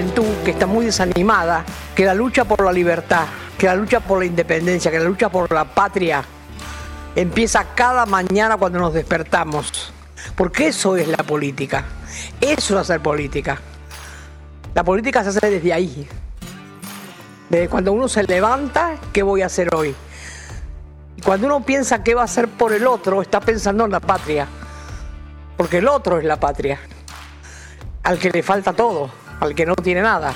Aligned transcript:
juventud 0.00 0.44
que 0.44 0.52
está 0.52 0.66
muy 0.66 0.86
desanimada, 0.86 1.62
que 1.94 2.06
la 2.06 2.14
lucha 2.14 2.46
por 2.46 2.64
la 2.64 2.72
libertad, 2.72 3.26
que 3.58 3.66
la 3.66 3.74
lucha 3.74 4.00
por 4.00 4.20
la 4.20 4.24
independencia, 4.24 4.90
que 4.90 4.98
la 4.98 5.04
lucha 5.04 5.28
por 5.28 5.52
la 5.52 5.64
patria 5.64 6.24
empieza 7.14 7.66
cada 7.74 8.06
mañana 8.06 8.56
cuando 8.56 8.78
nos 8.78 8.94
despertamos. 8.94 9.92
Porque 10.36 10.68
eso 10.68 10.96
es 10.96 11.06
la 11.06 11.18
política. 11.18 11.84
Eso 12.40 12.74
es 12.74 12.80
hacer 12.80 13.00
política. 13.00 13.60
La 14.74 14.82
política 14.82 15.22
se 15.22 15.30
hace 15.30 15.50
desde 15.50 15.72
ahí. 15.72 16.08
Desde 17.50 17.68
cuando 17.68 17.92
uno 17.92 18.08
se 18.08 18.22
levanta, 18.22 18.96
¿qué 19.12 19.22
voy 19.22 19.42
a 19.42 19.46
hacer 19.46 19.74
hoy? 19.74 19.94
Y 21.16 21.20
cuando 21.20 21.46
uno 21.46 21.60
piensa 21.60 22.02
qué 22.02 22.14
va 22.14 22.22
a 22.22 22.24
hacer 22.24 22.48
por 22.48 22.72
el 22.72 22.86
otro, 22.86 23.20
está 23.20 23.40
pensando 23.40 23.84
en 23.84 23.90
la 23.90 24.00
patria. 24.00 24.46
Porque 25.58 25.78
el 25.78 25.88
otro 25.88 26.18
es 26.18 26.24
la 26.24 26.40
patria. 26.40 26.78
Al 28.02 28.18
que 28.18 28.30
le 28.30 28.42
falta 28.42 28.72
todo, 28.72 29.10
al 29.40 29.54
que 29.54 29.66
no 29.66 29.74
tiene 29.74 30.02
nada. 30.02 30.32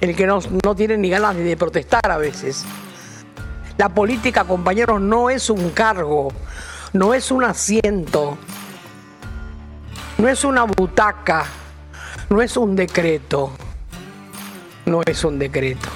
El 0.00 0.16
que 0.16 0.26
no, 0.26 0.40
no 0.64 0.74
tiene 0.74 0.96
ni 0.96 1.10
ganas 1.10 1.36
ni 1.36 1.42
de 1.42 1.56
protestar 1.56 2.10
a 2.10 2.16
veces. 2.16 2.64
La 3.78 3.90
política, 3.90 4.44
compañeros, 4.44 5.00
no 5.00 5.30
es 5.30 5.50
un 5.50 5.70
cargo, 5.70 6.28
no 6.92 7.14
es 7.14 7.30
un 7.30 7.44
asiento, 7.44 8.38
no 10.18 10.28
es 10.28 10.44
una 10.44 10.64
butaca, 10.64 11.44
no 12.30 12.40
es 12.40 12.56
un 12.56 12.74
decreto, 12.74 13.52
no 14.86 15.02
es 15.04 15.24
un 15.24 15.38
decreto. 15.38 15.88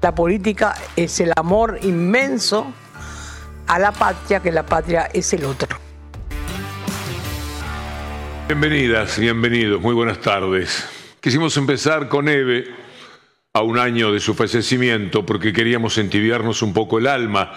La 0.00 0.14
política 0.14 0.74
es 0.96 1.20
el 1.20 1.32
amor 1.36 1.78
inmenso 1.82 2.66
a 3.66 3.78
la 3.78 3.92
patria, 3.92 4.40
que 4.40 4.50
la 4.50 4.64
patria 4.64 5.08
es 5.12 5.32
el 5.32 5.44
otro. 5.44 5.87
Bienvenidas, 8.48 9.18
bienvenidos, 9.18 9.78
muy 9.78 9.92
buenas 9.92 10.22
tardes. 10.22 10.88
Quisimos 11.20 11.54
empezar 11.58 12.08
con 12.08 12.30
Eve 12.30 12.64
a 13.52 13.60
un 13.60 13.78
año 13.78 14.10
de 14.10 14.20
su 14.20 14.32
fallecimiento 14.32 15.26
porque 15.26 15.52
queríamos 15.52 15.98
entibiarnos 15.98 16.62
un 16.62 16.72
poco 16.72 16.98
el 16.98 17.08
alma. 17.08 17.52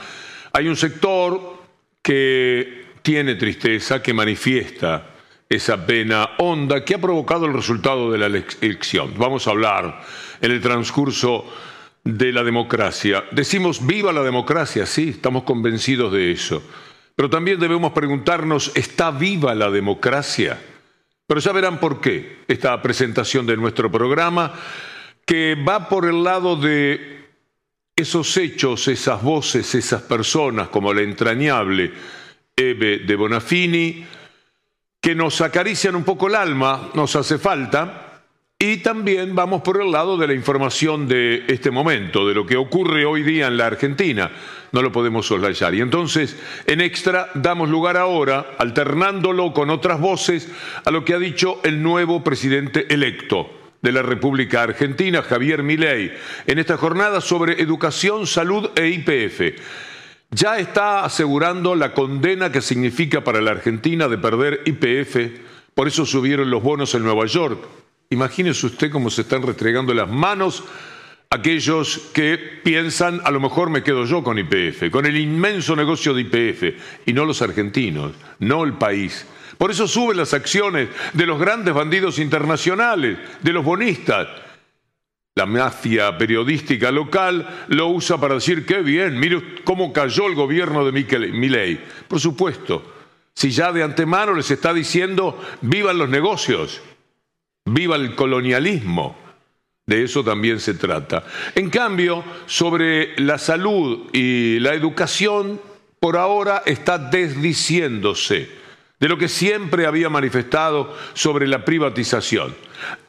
Hay 0.52 0.68
un 0.68 0.76
sector 0.76 1.64
que 2.02 2.88
tiene 3.02 3.36
tristeza, 3.36 4.04
que 4.04 4.14
manifiesta 4.14 5.12
esa 5.48 5.86
pena 5.86 6.32
honda 6.40 6.84
que 6.84 6.96
ha 6.96 7.00
provocado 7.02 7.46
el 7.46 7.54
resultado 7.54 8.12
de 8.12 8.18
la 8.18 8.26
elección. 8.26 9.14
Vamos 9.16 9.48
a 9.48 9.52
hablar 9.52 10.02
en 10.42 10.52
el 10.52 10.60
transcurso 10.60 11.46
de 12.04 12.34
la 12.34 12.44
democracia. 12.44 13.24
Decimos 13.32 13.88
viva 13.88 14.12
la 14.12 14.24
democracia, 14.24 14.86
sí, 14.86 15.12
estamos 15.12 15.44
convencidos 15.44 16.12
de 16.12 16.34
eso. 16.34 16.62
Pero 17.16 17.30
también 17.30 17.62
debemos 17.62 17.94
preguntarnos, 17.94 18.74
¿está 18.76 19.10
viva 19.12 19.56
la 19.56 19.72
democracia? 19.72 20.60
Pero 21.32 21.40
ya 21.40 21.54
verán 21.54 21.80
por 21.80 22.02
qué 22.02 22.40
esta 22.46 22.82
presentación 22.82 23.46
de 23.46 23.56
nuestro 23.56 23.90
programa 23.90 24.52
que 25.26 25.56
va 25.56 25.88
por 25.88 26.06
el 26.06 26.26
lado 26.26 26.58
de 26.58 27.30
esos 27.96 28.36
hechos, 28.36 28.90
esas 28.90 29.24
voces, 29.24 29.74
esas 29.74 30.02
personas, 30.02 30.68
como 30.68 30.94
la 30.94 31.04
entrañable 31.04 31.94
Eve 32.54 32.98
de 33.08 33.16
Bonafini, 33.16 34.06
que 35.00 35.16
nos 35.16 35.40
acarician 35.40 35.96
un 35.96 36.04
poco 36.04 36.28
el 36.28 36.36
alma, 36.36 36.90
nos 36.96 37.16
hace 37.16 37.38
falta, 37.38 38.11
y 38.62 38.78
también 38.78 39.34
vamos 39.34 39.64
por 39.64 39.82
el 39.82 39.92
lado 39.92 40.18
de 40.18 40.28
la 40.28 40.36
información 40.36 41.08
de 41.08 41.46
este 41.48 41.72
momento, 41.72 42.28
de 42.28 42.36
lo 42.36 42.46
que 42.46 42.58
ocurre 42.58 43.06
hoy 43.06 43.24
día 43.24 43.48
en 43.48 43.58
la 43.58 43.66
Argentina. 43.66 44.30
No 44.72 44.84
lo 44.84 44.92
podemos 44.92 45.26
soslayar. 45.26 45.74
Y 45.74 45.82
entonces, 45.82 46.38
en 46.68 46.80
extra, 46.80 47.32
damos 47.34 47.70
lugar 47.70 47.98
ahora, 47.98 48.52
alternándolo 48.60 49.52
con 49.52 49.72
otras 49.72 50.00
voces, 50.00 50.48
a 50.86 50.92
lo 50.92 51.04
que 51.04 51.16
ha 51.16 51.18
dicho 51.18 51.60
el 51.64 51.82
nuevo 51.82 52.24
presidente 52.24 52.86
electo 52.94 53.50
de 53.82 53.92
la 53.94 54.04
República 54.04 54.62
Argentina, 54.62 55.24
Javier 55.24 55.64
Milei, 55.64 56.12
en 56.46 56.60
esta 56.60 56.78
jornada 56.78 57.20
sobre 57.20 57.64
educación, 57.64 58.28
salud 58.28 58.70
e 58.76 58.90
IPF. 58.90 59.60
Ya 60.30 60.60
está 60.60 61.04
asegurando 61.04 61.74
la 61.74 61.96
condena 61.96 62.52
que 62.52 62.62
significa 62.62 63.24
para 63.24 63.42
la 63.42 63.50
Argentina 63.50 64.08
de 64.08 64.20
perder 64.20 64.62
IPF, 64.66 65.42
por 65.74 65.88
eso 65.88 66.06
subieron 66.06 66.52
los 66.52 66.62
bonos 66.62 66.94
en 66.94 67.02
Nueva 67.02 67.26
York. 67.26 67.82
Imagínese 68.12 68.66
usted 68.66 68.92
cómo 68.92 69.10
se 69.10 69.22
están 69.22 69.42
restregando 69.42 69.94
las 69.94 70.10
manos 70.10 70.66
aquellos 71.30 72.10
que 72.14 72.38
piensan, 72.38 73.22
a 73.24 73.32
lo 73.32 73.40
mejor 73.40 73.70
me 73.70 73.84
quedo 73.84 74.04
yo 74.04 74.22
con 74.22 74.38
IPF, 74.38 74.92
con 74.92 75.06
el 75.06 75.16
inmenso 75.16 75.78
negocio 75.78 76.14
de 76.14 76.22
IPF, 76.24 77.08
y 77.08 77.14
no 77.14 77.24
los 77.24 77.42
argentinos, 77.42 78.12
no 78.40 78.66
el 78.66 78.74
país. 78.74 79.26
Por 79.58 79.72
eso 79.72 79.88
suben 79.88 80.18
las 80.18 80.34
acciones 80.34 80.90
de 81.14 81.26
los 81.26 81.40
grandes 81.40 81.74
bandidos 81.74 82.20
internacionales, 82.20 83.18
de 83.42 83.54
los 83.54 83.64
bonistas. 83.64 84.28
La 85.36 85.46
mafia 85.46 86.18
periodística 86.18 86.92
local 86.92 87.66
lo 87.70 87.88
usa 87.88 88.20
para 88.20 88.36
decir, 88.36 88.66
qué 88.66 88.82
bien, 88.82 89.18
mire 89.18 89.64
cómo 89.64 89.94
cayó 89.94 90.28
el 90.28 90.36
gobierno 90.36 90.84
de 90.84 90.92
Milei. 91.32 91.80
Por 92.10 92.20
supuesto, 92.20 92.84
si 93.34 93.52
ya 93.52 93.72
de 93.72 93.84
antemano 93.84 94.34
les 94.34 94.52
está 94.52 94.74
diciendo, 94.74 95.42
vivan 95.62 95.98
los 95.98 96.10
negocios, 96.10 96.82
viva 97.66 97.96
el 97.96 98.16
colonialismo. 98.16 99.18
De 99.86 100.04
eso 100.04 100.24
también 100.24 100.60
se 100.60 100.76
trata. 100.76 101.24
En 101.56 101.70
cambio, 101.70 102.24
sobre 102.46 103.20
la 103.20 103.38
salud 103.38 104.10
y 104.14 104.60
la 104.60 104.74
educación, 104.74 105.60
por 106.00 106.18
ahora 106.18 106.64
está 106.66 106.98
desdiciéndose 106.98 108.50
de 109.00 109.10
lo 109.10 109.18
que 109.18 109.28
siempre 109.28 109.88
había 109.88 110.10
manifestado 110.10 110.96
sobre 111.14 111.48
la 111.48 111.66
privatización. 111.66 112.56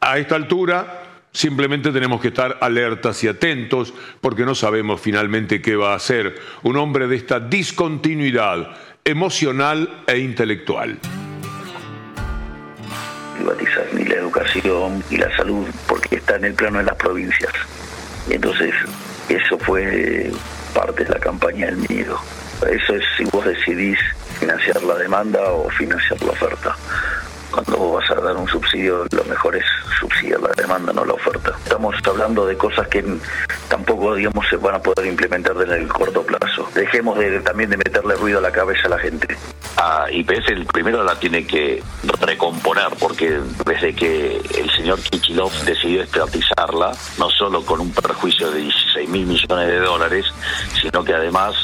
A 0.01 0.17
esta 0.17 0.35
altura 0.35 1.03
simplemente 1.31 1.91
tenemos 1.91 2.19
que 2.19 2.29
estar 2.29 2.57
alertas 2.61 3.23
y 3.23 3.27
atentos 3.27 3.93
porque 4.19 4.45
no 4.45 4.55
sabemos 4.55 4.99
finalmente 4.99 5.61
qué 5.61 5.75
va 5.75 5.93
a 5.93 5.97
hacer 5.97 6.35
un 6.63 6.77
hombre 6.77 7.07
de 7.07 7.15
esta 7.15 7.39
discontinuidad 7.39 8.75
emocional 9.05 10.03
e 10.07 10.17
intelectual 10.19 10.99
privatizar 13.43 13.85
ni 13.93 14.05
la 14.05 14.15
educación 14.15 15.03
ni 15.09 15.17
la 15.17 15.35
salud 15.35 15.67
porque 15.87 16.15
está 16.15 16.37
en 16.37 16.45
el 16.45 16.53
plano 16.53 16.77
de 16.77 16.85
las 16.85 16.95
provincias. 16.95 17.51
Entonces 18.29 18.73
eso 19.27 19.57
fue 19.59 20.31
parte 20.73 21.03
de 21.03 21.09
la 21.09 21.19
campaña 21.19 21.65
del 21.67 21.77
miedo. 21.89 22.17
Eso 22.69 22.95
es 22.95 23.03
si 23.17 23.25
vos 23.25 23.45
decidís 23.45 23.99
financiar 24.39 24.81
la 24.83 24.95
demanda 24.95 25.41
o 25.51 25.69
financiar 25.69 26.21
la 26.21 26.31
oferta. 26.31 26.75
Cuando 27.53 27.91
vas 27.91 28.09
a 28.09 28.15
dar 28.15 28.35
un 28.35 28.47
subsidio, 28.47 29.05
lo 29.11 29.23
mejor 29.25 29.55
es 29.55 29.65
subsidiar 29.99 30.41
la 30.41 30.49
demanda, 30.57 30.91
no 30.91 31.05
la 31.05 31.13
oferta. 31.13 31.53
Estamos 31.63 31.95
hablando 32.03 32.47
de 32.47 32.57
cosas 32.57 32.87
que 32.87 33.05
tampoco, 33.69 34.15
digamos, 34.15 34.43
se 34.49 34.55
van 34.55 34.73
a 34.73 34.79
poder 34.79 35.05
implementar 35.05 35.55
en 35.61 35.71
el 35.71 35.87
corto 35.87 36.23
plazo. 36.23 36.67
Dejemos 36.73 37.19
de, 37.19 37.41
también 37.41 37.69
de 37.69 37.77
meterle 37.77 38.15
ruido 38.15 38.39
a 38.39 38.41
la 38.41 38.51
cabeza 38.51 38.87
a 38.87 38.89
la 38.89 38.97
gente. 38.97 39.37
A 39.77 40.07
IPS 40.09 40.47
el 40.47 40.65
primero 40.65 41.03
la 41.03 41.19
tiene 41.19 41.45
que 41.45 41.83
recomponer, 42.21 42.87
porque 42.99 43.39
desde 43.67 43.93
que 43.93 44.37
el 44.37 44.71
señor 44.71 44.99
Kichilov 44.99 45.51
decidió 45.65 46.01
estatizarla, 46.01 46.91
no 47.19 47.29
solo 47.29 47.63
con 47.63 47.81
un 47.81 47.91
perjuicio 47.91 48.49
de 48.49 48.61
16 48.61 49.09
mil 49.09 49.27
millones 49.27 49.67
de 49.67 49.79
dólares, 49.79 50.25
sino 50.81 51.03
que 51.03 51.13
además 51.13 51.55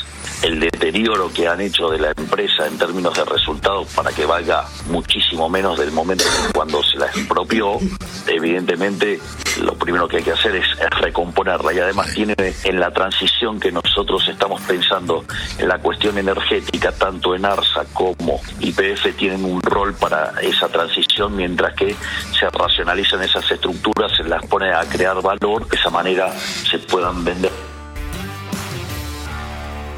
el 0.42 0.60
deterioro 0.60 1.32
que 1.34 1.48
han 1.48 1.60
hecho 1.62 1.90
de 1.90 2.00
la 2.00 2.12
empresa 2.16 2.68
en 2.68 2.78
términos 2.78 3.14
de 3.14 3.26
resultados 3.26 3.88
para 3.94 4.12
que 4.12 4.26
valga 4.26 4.66
muchísimo 4.90 5.50
menos 5.50 5.78
del 5.80 5.92
momento 5.92 6.26
cuando 6.54 6.84
se 6.84 6.98
la 6.98 7.08
expropió, 7.08 7.80
evidentemente 8.28 9.20
lo 9.64 9.74
primero 9.74 10.08
que 10.08 10.18
hay 10.18 10.24
que 10.24 10.32
hacer 10.32 10.56
es, 10.56 10.66
recomponerla 11.02 11.74
y 11.74 11.80
además 11.80 12.14
tiene 12.14 12.36
en 12.64 12.80
la 12.80 12.92
transición 12.92 13.60
que 13.60 13.72
nosotros 13.72 14.28
estamos 14.28 14.62
pensando 14.62 15.24
en 15.58 15.68
la 15.68 15.80
cuestión 15.80 16.18
energética, 16.18 16.92
tanto 16.92 17.36
en 17.36 17.46
ARSA 17.46 17.86
como 17.94 18.42
IPF 18.60 19.16
tienen 19.16 19.46
un 19.46 19.62
rol 19.62 19.94
para 19.94 20.34
esa 20.42 20.68
transición 20.68 21.36
mientras 21.36 21.74
que 21.74 21.96
se 22.38 22.50
racionalizan 22.50 23.24
esas 23.24 23.50
estructuras, 23.50 24.12
se 24.16 24.24
las 24.24 24.46
pone 24.46 24.72
a 24.74 24.82
crear 24.82 25.22
valor, 25.22 25.68
de 25.68 25.78
esa 25.78 25.90
manera 25.90 26.32
se 26.70 26.80
puedan 26.80 27.24
vender. 27.24 27.69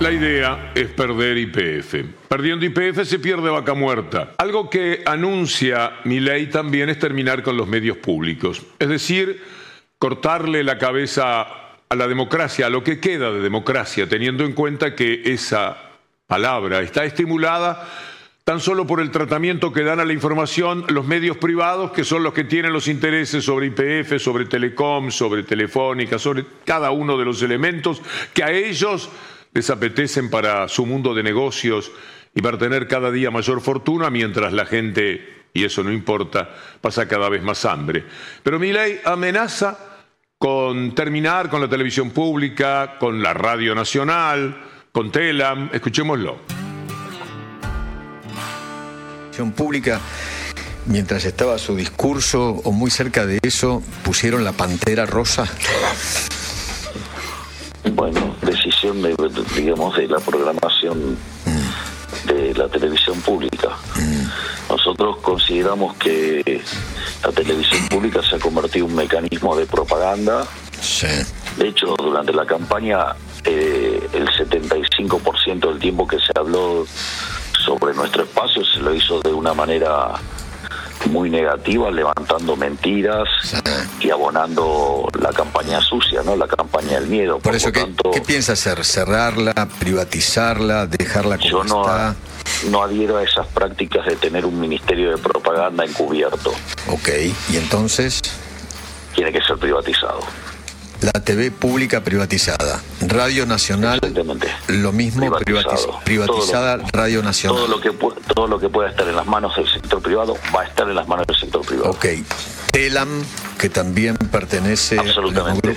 La 0.02 0.12
idea 0.12 0.72
es 0.74 0.88
perder 0.88 1.38
IPF. 1.38 1.94
Perdiendo 2.28 2.66
IPF 2.66 3.04
se 3.04 3.20
pierde 3.20 3.52
vaca 3.52 3.76
muerta. 3.76 4.32
Algo 4.40 4.68
que 4.68 5.04
anuncia 5.06 5.92
mi 6.06 6.20
ley 6.20 6.48
también 6.48 6.90
es 6.90 6.98
terminar 6.98 7.44
con 7.44 7.56
los 7.56 7.68
medios 7.68 7.98
públicos. 7.98 8.64
Es 8.80 8.90
decir, 8.90 9.44
cortarle 10.00 10.64
la 10.64 10.80
cabeza 10.80 11.42
a 11.88 11.96
la 11.96 12.08
democracia, 12.08 12.66
a 12.66 12.72
lo 12.72 12.84
que 12.84 13.00
queda 13.00 13.32
de 13.32 13.42
democracia, 13.42 14.10
teniendo 14.10 14.44
en 14.44 14.54
cuenta 14.54 14.96
que 14.96 15.22
esa 15.24 15.78
palabra 16.26 16.82
está 16.82 17.06
estimulada 17.06 17.88
tan 18.44 18.60
solo 18.60 18.88
por 18.88 19.02
el 19.02 19.12
tratamiento 19.12 19.72
que 19.72 19.84
dan 19.84 20.00
a 20.00 20.06
la 20.06 20.14
información 20.14 20.84
los 20.88 21.06
medios 21.06 21.38
privados, 21.38 21.92
que 21.92 22.04
son 22.04 22.24
los 22.24 22.34
que 22.34 22.44
tienen 22.44 22.74
los 22.74 22.88
intereses 22.88 23.46
sobre 23.46 23.68
IPF, 23.68 24.20
sobre 24.20 24.46
Telecom, 24.46 25.12
sobre 25.12 25.44
Telefónica, 25.44 26.18
sobre 26.18 26.44
cada 26.66 26.90
uno 26.90 27.20
de 27.20 27.26
los 27.26 27.44
elementos 27.44 28.02
que 28.34 28.44
a 28.44 28.52
ellos 28.52 29.12
les 29.54 29.70
apetecen 29.70 30.30
para 30.30 30.68
su 30.68 30.86
mundo 30.86 31.14
de 31.14 31.24
negocios 31.24 31.92
y 32.34 32.42
para 32.42 32.58
tener 32.58 32.88
cada 32.88 33.12
día 33.12 33.32
mayor 33.32 33.62
fortuna, 33.62 34.10
mientras 34.10 34.54
la 34.54 34.66
gente 34.66 35.42
y 35.54 35.66
eso 35.66 35.84
no 35.84 35.92
importa, 35.92 36.50
pasa 36.80 37.08
cada 37.08 37.30
vez 37.30 37.44
más 37.44 37.66
hambre. 37.66 38.06
Pero 38.44 38.60
mi 38.60 38.72
ley 38.72 39.00
amenaza 39.04 39.78
con 40.38 40.96
terminar 40.96 41.50
con 41.50 41.62
la 41.62 41.70
televisión 41.70 42.12
pública, 42.12 42.98
con 43.00 43.22
la 43.22 43.34
radio 43.34 43.76
nacional, 43.76 44.58
con 44.92 45.12
Telam. 45.12 45.70
Escuchémoslo. 45.74 46.40
Pública, 49.56 50.00
mientras 50.86 51.26
estaba 51.26 51.58
su 51.58 51.76
discurso 51.76 52.62
o 52.64 52.72
muy 52.72 52.92
cerca 52.92 53.26
de 53.26 53.40
eso, 53.42 53.82
pusieron 54.04 54.44
la 54.44 54.52
pantera 54.52 55.08
rosa. 55.08 55.46
Bueno, 57.94 58.36
decisión 58.42 59.02
de, 59.02 59.16
digamos, 59.56 59.96
de 59.98 60.08
la 60.08 60.20
programación 60.20 61.18
de 62.26 62.54
la 62.54 62.68
televisión 62.70 63.20
pública. 63.22 63.70
Nosotros 64.70 65.18
consideramos 65.18 65.96
que 65.98 66.62
la 67.24 67.32
televisión 67.32 67.88
pública 67.90 68.22
se 68.22 68.36
ha 68.36 68.40
convertido 68.40 68.86
en 68.86 68.92
un 68.92 68.98
mecanismo 68.98 69.56
de 69.56 69.66
propaganda. 69.66 70.46
De 71.58 71.68
hecho, 71.68 71.96
durante 71.98 72.34
la 72.34 72.46
campaña, 72.46 73.16
eh, 73.44 74.08
el 74.14 74.28
75% 74.28 75.70
del 75.70 75.80
tiempo 75.80 76.08
que 76.08 76.18
se 76.18 76.32
habló 76.36 76.86
sobre 77.66 77.94
nuestro 77.94 78.24
espacio 78.24 78.64
se 78.64 78.80
lo 78.80 78.94
hizo 78.94 79.20
de 79.22 79.34
una 79.34 79.54
manera 79.54 80.14
muy 81.08 81.30
negativa, 81.30 81.92
levantando 81.92 82.56
mentiras 82.56 83.28
y 84.00 84.10
abonando 84.10 85.08
la 85.20 85.30
campaña 85.30 85.82
sucia, 85.82 86.22
¿no? 86.24 86.36
La 86.36 86.48
campaña 86.48 87.00
del 87.00 87.08
miedo. 87.08 87.40
Por, 87.40 87.56
eso, 87.56 87.72
¿qué, 87.72 87.86
¿qué, 88.14 88.22
piensa 88.22 88.54
hacer? 88.54 88.84
¿Cerrarla, 88.84 89.54
privatizarla, 89.80 90.88
dejarla 90.88 91.38
como 91.38 91.50
yo 91.50 91.64
no, 91.64 91.86
no 92.70 92.84
adhiero 92.84 93.18
a 93.18 93.24
esas 93.24 93.48
prácticas 93.48 94.06
de 94.06 94.16
tener 94.16 94.46
un 94.46 94.60
ministerio 94.60 95.12
de 95.12 95.18
propaganda 95.18 95.84
encubierto. 95.86 96.52
Ok, 96.88 97.10
¿y 97.50 97.58
entonces? 97.58 98.22
Tiene 99.16 99.32
que 99.32 99.42
ser 99.42 99.58
privatizado 99.58 100.22
la 101.02 101.12
TV 101.14 101.50
pública 101.50 102.04
privatizada, 102.04 102.82
Radio 103.08 103.48
Nacional, 103.48 104.00
lo 104.68 104.92
mismo 104.92 105.32
privatizada 106.06 106.78
Radio 106.94 107.24
Nacional. 107.24 107.58
Todo 107.58 107.68
lo, 107.68 107.82
que, 107.82 107.92
todo 108.34 108.48
lo 108.48 108.60
que 108.60 108.70
pueda 108.70 108.90
estar 108.90 109.08
en 109.08 109.16
las 109.16 109.26
manos 109.26 109.56
del 109.56 109.68
sector 109.68 110.02
privado 110.02 110.38
va 110.56 110.62
a 110.62 110.66
estar 110.66 110.88
en 110.88 110.96
las 110.96 111.08
manos 111.08 111.26
del 111.26 111.36
sector 111.36 111.66
privado. 111.66 111.90
Ok. 111.90 112.06
Telam, 112.72 113.10
que 113.58 113.70
también 113.70 114.16
pertenece 114.16 115.00
Absolutamente. 115.00 115.76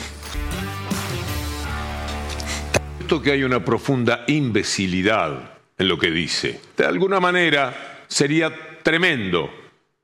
Esto 3.00 3.22
que 3.22 3.32
hay 3.32 3.44
una 3.44 3.64
profunda 3.64 4.24
imbecilidad 4.26 5.52
en 5.78 5.88
lo 5.88 5.98
que 5.98 6.10
dice. 6.10 6.60
De 6.76 6.84
alguna 6.84 7.18
manera 7.18 8.02
sería 8.08 8.52
tremendo, 8.82 9.48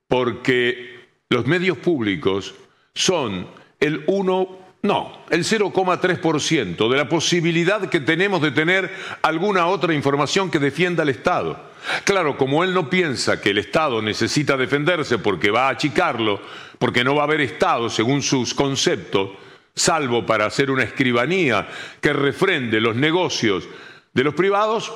porque 0.08 1.08
los 1.28 1.46
medios 1.46 1.76
públicos 1.76 2.54
son 2.94 3.46
el 3.78 4.04
uno 4.06 4.59
no, 4.82 5.24
el 5.28 5.44
0,3% 5.44 6.90
de 6.90 6.96
la 6.96 7.08
posibilidad 7.08 7.88
que 7.90 8.00
tenemos 8.00 8.40
de 8.40 8.50
tener 8.50 8.90
alguna 9.20 9.66
otra 9.66 9.92
información 9.92 10.50
que 10.50 10.58
defienda 10.58 11.02
al 11.02 11.10
Estado. 11.10 11.70
Claro, 12.04 12.36
como 12.38 12.64
él 12.64 12.72
no 12.72 12.88
piensa 12.88 13.40
que 13.40 13.50
el 13.50 13.58
Estado 13.58 14.00
necesita 14.00 14.56
defenderse 14.56 15.18
porque 15.18 15.50
va 15.50 15.68
a 15.68 15.72
achicarlo, 15.72 16.40
porque 16.78 17.04
no 17.04 17.14
va 17.14 17.22
a 17.22 17.24
haber 17.24 17.42
Estado 17.42 17.90
según 17.90 18.22
sus 18.22 18.54
conceptos, 18.54 19.30
salvo 19.74 20.24
para 20.24 20.46
hacer 20.46 20.70
una 20.70 20.82
escribanía 20.82 21.68
que 22.00 22.12
refrende 22.12 22.80
los 22.80 22.96
negocios 22.96 23.68
de 24.12 24.24
los 24.24 24.34
privados, 24.34 24.92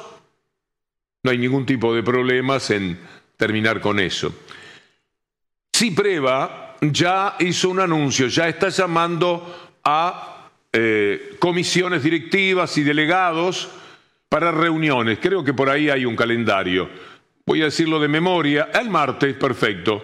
no 1.23 1.31
hay 1.31 1.39
ningún 1.39 1.67
tipo 1.67 1.95
de 1.95 2.03
problemas 2.03 2.71
en 2.71 2.99
terminar 3.37 3.81
con 3.81 4.01
eso. 4.01 4.35
Si 5.73 5.91
prueba 5.91 6.77
ya 6.81 7.37
hizo 7.39 7.71
un 7.71 7.81
anuncio, 7.81 8.29
ya 8.29 8.49
está 8.49 8.69
llamando 8.69 9.64
a 9.85 10.49
eh, 10.73 11.37
comisiones 11.39 12.03
directivas 12.03 12.77
y 12.79 12.83
delegados 12.83 13.71
para 14.29 14.51
reuniones. 14.51 15.19
Creo 15.21 15.45
que 15.45 15.55
por 15.55 15.71
ahí 15.71 15.91
hay 15.91 16.05
un 16.05 16.17
calendario. 16.17 16.89
Voy 17.47 17.63
a 17.63 17.67
decirlo 17.67 18.01
de 18.01 18.09
memoria. 18.09 18.71
El 18.75 18.91
martes, 18.91 19.35
perfecto, 19.35 20.03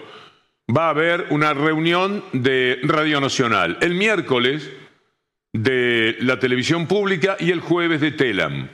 va 0.76 0.86
a 0.86 0.90
haber 0.90 1.26
una 1.30 1.54
reunión 1.54 2.22
de 2.32 2.78
Radio 2.82 3.20
Nacional. 3.20 3.78
El 3.80 3.94
miércoles 3.94 4.70
de 5.52 6.16
la 6.20 6.38
televisión 6.38 6.86
pública 6.86 7.36
y 7.40 7.50
el 7.50 7.60
jueves 7.60 8.00
de 8.00 8.12
Telam. 8.12 8.68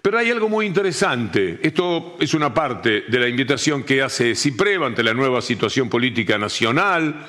Pero 0.00 0.18
hay 0.18 0.30
algo 0.30 0.48
muy 0.48 0.66
interesante. 0.66 1.58
Esto 1.62 2.16
es 2.20 2.34
una 2.34 2.54
parte 2.54 3.04
de 3.08 3.18
la 3.18 3.26
invitación 3.26 3.82
que 3.82 4.02
hace 4.02 4.34
CIPREVA 4.34 4.86
ante 4.86 5.02
la 5.02 5.14
nueva 5.14 5.42
situación 5.42 5.88
política 5.88 6.38
nacional 6.38 7.26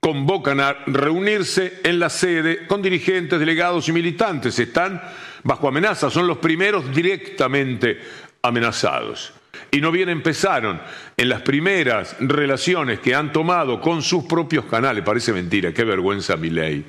convocan 0.00 0.60
a 0.60 0.72
reunirse 0.86 1.80
en 1.82 1.98
la 1.98 2.08
sede 2.08 2.66
con 2.66 2.80
dirigentes, 2.80 3.40
delegados 3.40 3.88
y 3.88 3.92
militantes. 3.92 4.58
Están 4.58 5.02
bajo 5.42 5.68
amenaza, 5.68 6.10
son 6.10 6.26
los 6.26 6.38
primeros 6.38 6.94
directamente 6.94 7.98
amenazados. 8.42 9.32
Y 9.70 9.80
no 9.80 9.90
bien 9.90 10.08
empezaron 10.08 10.80
en 11.16 11.28
las 11.28 11.42
primeras 11.42 12.16
relaciones 12.20 13.00
que 13.00 13.14
han 13.14 13.32
tomado 13.32 13.80
con 13.80 14.02
sus 14.02 14.24
propios 14.24 14.66
canales, 14.66 15.02
parece 15.04 15.32
mentira, 15.32 15.72
qué 15.72 15.84
vergüenza 15.84 16.36
mi 16.36 16.50
ley. 16.50 16.84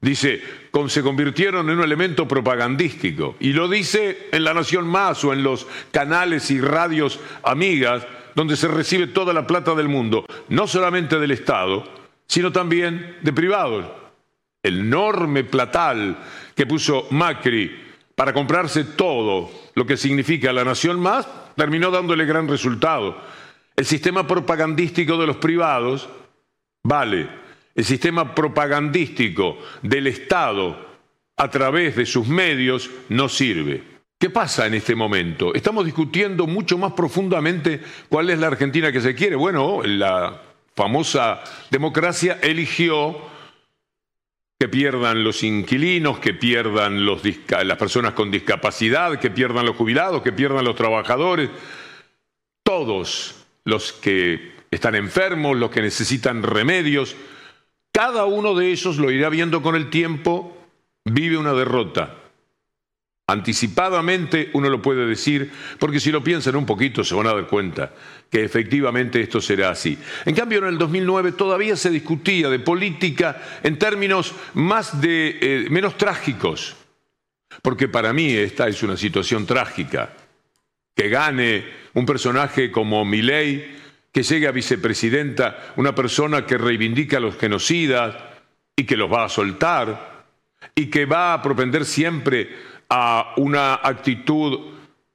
Dice, 0.00 0.40
se 0.86 1.02
convirtieron 1.02 1.68
en 1.68 1.78
un 1.78 1.84
elemento 1.84 2.28
propagandístico. 2.28 3.36
Y 3.40 3.52
lo 3.52 3.68
dice 3.68 4.28
en 4.30 4.44
La 4.44 4.54
Nación 4.54 4.86
Más 4.86 5.24
o 5.24 5.32
en 5.32 5.42
los 5.42 5.66
canales 5.90 6.50
y 6.50 6.60
radios 6.60 7.18
amigas, 7.42 8.06
donde 8.34 8.56
se 8.56 8.68
recibe 8.68 9.08
toda 9.08 9.32
la 9.32 9.46
plata 9.46 9.74
del 9.74 9.88
mundo, 9.88 10.24
no 10.48 10.68
solamente 10.68 11.18
del 11.18 11.32
Estado, 11.32 11.97
sino 12.28 12.52
también 12.52 13.16
de 13.22 13.32
privados. 13.32 13.86
El 14.62 14.80
enorme 14.80 15.44
platal 15.44 16.18
que 16.54 16.66
puso 16.66 17.06
Macri 17.10 17.88
para 18.14 18.32
comprarse 18.32 18.84
todo 18.84 19.50
lo 19.74 19.86
que 19.86 19.96
significa 19.96 20.52
la 20.52 20.64
nación 20.64 21.00
más, 21.00 21.26
terminó 21.56 21.90
dándole 21.90 22.26
gran 22.26 22.48
resultado. 22.48 23.16
El 23.76 23.86
sistema 23.86 24.26
propagandístico 24.26 25.16
de 25.16 25.26
los 25.26 25.36
privados 25.36 26.08
vale. 26.82 27.28
El 27.74 27.84
sistema 27.84 28.34
propagandístico 28.34 29.58
del 29.82 30.08
Estado 30.08 30.76
a 31.36 31.48
través 31.48 31.94
de 31.94 32.06
sus 32.06 32.26
medios 32.26 32.90
no 33.08 33.28
sirve. 33.28 33.84
¿Qué 34.18 34.30
pasa 34.30 34.66
en 34.66 34.74
este 34.74 34.96
momento? 34.96 35.54
Estamos 35.54 35.84
discutiendo 35.84 36.48
mucho 36.48 36.76
más 36.76 36.92
profundamente 36.94 37.80
cuál 38.08 38.30
es 38.30 38.38
la 38.40 38.48
Argentina 38.48 38.90
que 38.90 39.00
se 39.00 39.14
quiere. 39.14 39.36
Bueno, 39.36 39.80
la 39.84 40.42
famosa 40.78 41.42
democracia 41.70 42.38
eligió 42.40 43.20
que 44.60 44.68
pierdan 44.68 45.24
los 45.24 45.42
inquilinos, 45.42 46.20
que 46.20 46.34
pierdan 46.34 47.04
las 47.04 47.76
personas 47.76 48.12
con 48.12 48.30
discapacidad, 48.30 49.18
que 49.18 49.28
pierdan 49.28 49.66
los 49.66 49.74
jubilados, 49.74 50.22
que 50.22 50.30
pierdan 50.30 50.64
los 50.64 50.76
trabajadores, 50.76 51.50
todos 52.62 53.44
los 53.64 53.92
que 53.92 54.52
están 54.70 54.94
enfermos, 54.94 55.56
los 55.56 55.70
que 55.70 55.82
necesitan 55.82 56.44
remedios, 56.44 57.16
cada 57.90 58.24
uno 58.26 58.54
de 58.54 58.70
ellos 58.70 58.98
lo 58.98 59.10
irá 59.10 59.30
viendo 59.30 59.62
con 59.62 59.74
el 59.74 59.90
tiempo, 59.90 60.56
vive 61.04 61.38
una 61.38 61.54
derrota. 61.54 62.14
Anticipadamente 63.30 64.48
uno 64.54 64.70
lo 64.70 64.80
puede 64.80 65.04
decir, 65.04 65.50
porque 65.78 66.00
si 66.00 66.10
lo 66.10 66.24
piensan 66.24 66.56
un 66.56 66.64
poquito 66.64 67.04
se 67.04 67.14
van 67.14 67.26
a 67.26 67.34
dar 67.34 67.46
cuenta 67.46 67.92
que 68.30 68.42
efectivamente 68.42 69.20
esto 69.20 69.38
será 69.42 69.68
así. 69.68 69.98
En 70.24 70.34
cambio, 70.34 70.60
en 70.60 70.64
el 70.64 70.78
2009 70.78 71.32
todavía 71.32 71.76
se 71.76 71.90
discutía 71.90 72.48
de 72.48 72.58
política 72.58 73.42
en 73.62 73.78
términos 73.78 74.34
más 74.54 75.02
de, 75.02 75.38
eh, 75.42 75.66
menos 75.68 75.98
trágicos, 75.98 76.74
porque 77.60 77.86
para 77.86 78.14
mí 78.14 78.32
esta 78.32 78.66
es 78.66 78.82
una 78.82 78.96
situación 78.96 79.44
trágica. 79.44 80.14
Que 80.94 81.10
gane 81.10 81.64
un 81.92 82.06
personaje 82.06 82.72
como 82.72 83.04
Milei, 83.04 83.76
que 84.10 84.22
llegue 84.22 84.48
a 84.48 84.52
vicepresidenta 84.52 85.74
una 85.76 85.94
persona 85.94 86.46
que 86.46 86.56
reivindica 86.56 87.18
a 87.18 87.20
los 87.20 87.36
genocidas 87.36 88.16
y 88.74 88.84
que 88.84 88.96
los 88.96 89.12
va 89.12 89.26
a 89.26 89.28
soltar 89.28 90.24
y 90.74 90.86
que 90.86 91.04
va 91.04 91.34
a 91.34 91.42
propender 91.42 91.84
siempre 91.84 92.77
a 92.88 93.34
una 93.36 93.74
actitud 93.74 94.60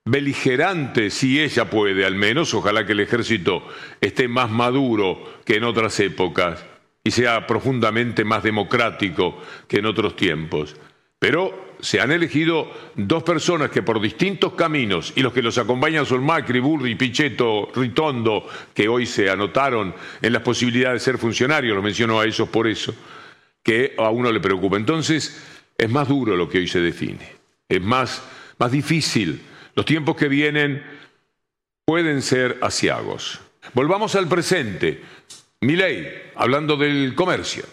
beligerante, 0.06 1.10
si 1.10 1.40
ella 1.40 1.70
puede 1.70 2.06
al 2.06 2.16
menos, 2.16 2.54
ojalá 2.54 2.86
que 2.86 2.92
el 2.92 3.00
ejército 3.00 3.64
esté 4.02 4.28
más 4.28 4.50
maduro 4.50 5.42
que 5.46 5.56
en 5.56 5.64
otras 5.64 6.00
épocas 6.00 6.64
y 7.04 7.12
sea 7.12 7.46
profundamente 7.48 8.24
más 8.24 8.44
democrático 8.44 9.38
que 9.68 9.80
en 9.80 9.86
otros 9.86 10.16
tiempos. 10.16 10.76
Pero 11.20 11.74
se 11.80 12.00
han 12.00 12.12
elegido 12.12 12.72
dos 12.96 13.24
personas 13.24 13.70
que 13.70 13.84
por 13.84 14.00
distintos 14.00 14.54
caminos, 14.54 15.12
y 15.16 15.22
los 15.22 15.34
que 15.34 15.42
los 15.42 15.58
acompañan 15.58 16.06
son 16.06 16.24
Macri, 16.24 16.60
Burri, 16.60 16.96
Pichetto, 16.96 17.70
Ritondo, 17.76 18.48
que 18.74 18.88
hoy 18.88 19.06
se 19.06 19.30
anotaron 19.30 19.94
en 20.22 20.34
las 20.34 20.42
posibilidades 20.42 21.02
de 21.02 21.12
ser 21.12 21.18
funcionarios, 21.18 21.76
lo 21.76 21.82
menciono 21.82 22.20
a 22.20 22.26
ellos 22.26 22.48
por 22.48 22.68
eso, 22.68 22.96
que 23.62 23.96
a 23.98 24.10
uno 24.10 24.32
le 24.32 24.40
preocupa. 24.40 24.78
Entonces, 24.78 25.44
es 25.78 25.90
más 25.90 26.08
duro 26.08 26.38
lo 26.38 26.48
que 26.48 26.60
hoy 26.60 26.68
se 26.70 26.80
define, 26.80 27.34
es 27.70 27.82
más, 27.82 28.22
más 28.58 28.72
difícil 28.72 29.42
los 29.76 29.86
tiempos 29.86 30.16
que 30.16 30.28
vienen 30.28 30.84
pueden 31.86 32.22
ser 32.22 32.60
asiagos. 32.62 33.42
Volvamos 33.74 34.16
al 34.16 34.28
presente. 34.28 35.02
Milei, 35.62 36.32
hablando 36.36 36.78
del 36.78 37.16
comercio 37.16 37.66